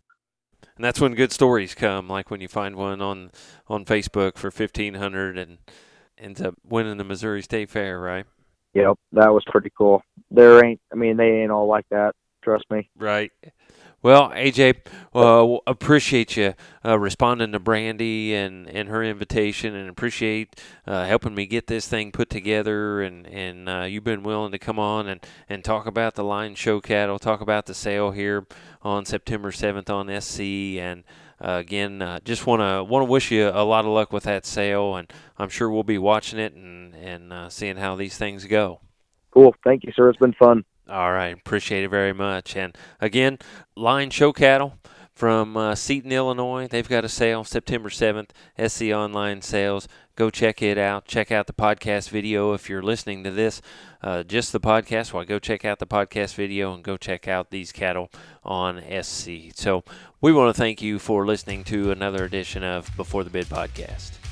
[0.75, 3.32] And that's when good stories come, like when you find one on
[3.67, 5.57] on Facebook for fifteen hundred and
[6.17, 8.25] ends up winning the Missouri State Fair, right?
[8.73, 10.03] Yep, that was pretty cool.
[10.30, 10.80] There ain't.
[10.91, 12.13] I mean, they ain't all like that.
[12.43, 12.89] Trust me.
[12.95, 13.32] Right.
[14.04, 14.78] Well, AJ,
[15.16, 16.54] uh, appreciate you
[16.86, 21.88] uh, responding to Brandy and, and her invitation, and appreciate uh, helping me get this
[21.88, 23.02] thing put together.
[23.02, 26.54] And and uh, you've been willing to come on and, and talk about the line
[26.54, 28.45] show cattle, talk about the sale here
[28.84, 30.41] on September seventh on SC.
[30.41, 31.04] And
[31.41, 34.26] uh, again, uh, just want to want to wish you a lot of luck with
[34.26, 38.45] that sale, and I'm sure we'll be watching it and and seeing how these things
[38.45, 38.80] go.
[39.32, 39.56] Cool.
[39.64, 40.08] Thank you, sir.
[40.10, 40.64] It's been fun.
[40.89, 42.55] All right, appreciate it very much.
[42.55, 43.39] And again,
[43.75, 44.77] Line Show Cattle
[45.13, 46.67] from uh, Seaton, Illinois.
[46.67, 49.88] They've got a sale September 7th, SC Online Sales.
[50.15, 51.05] Go check it out.
[51.05, 53.61] Check out the podcast video if you're listening to this,
[54.01, 55.13] uh, just the podcast.
[55.13, 58.11] Well, go check out the podcast video and go check out these cattle
[58.43, 59.51] on SC.
[59.55, 59.83] So
[60.21, 64.26] we want to thank you for listening to another edition of Before the Bid podcast.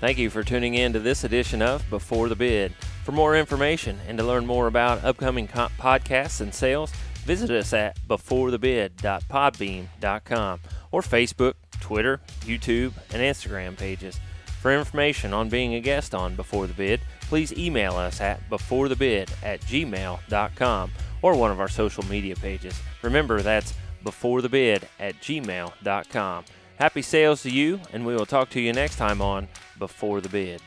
[0.00, 2.72] Thank you for tuning in to this edition of Before the Bid.
[3.04, 6.92] For more information and to learn more about upcoming co- podcasts and sales,
[7.24, 10.60] visit us at beforethebid.podbean.com
[10.92, 14.20] or Facebook, Twitter, YouTube, and Instagram pages.
[14.60, 19.30] For information on being a guest on Before the Bid, please email us at beforethebid
[19.42, 20.92] at gmail.com
[21.22, 22.80] or one of our social media pages.
[23.02, 23.74] Remember, that's
[24.04, 26.44] beforethebid at gmail.com.
[26.78, 30.28] Happy sales to you, and we will talk to you next time on Before the
[30.28, 30.60] Bid.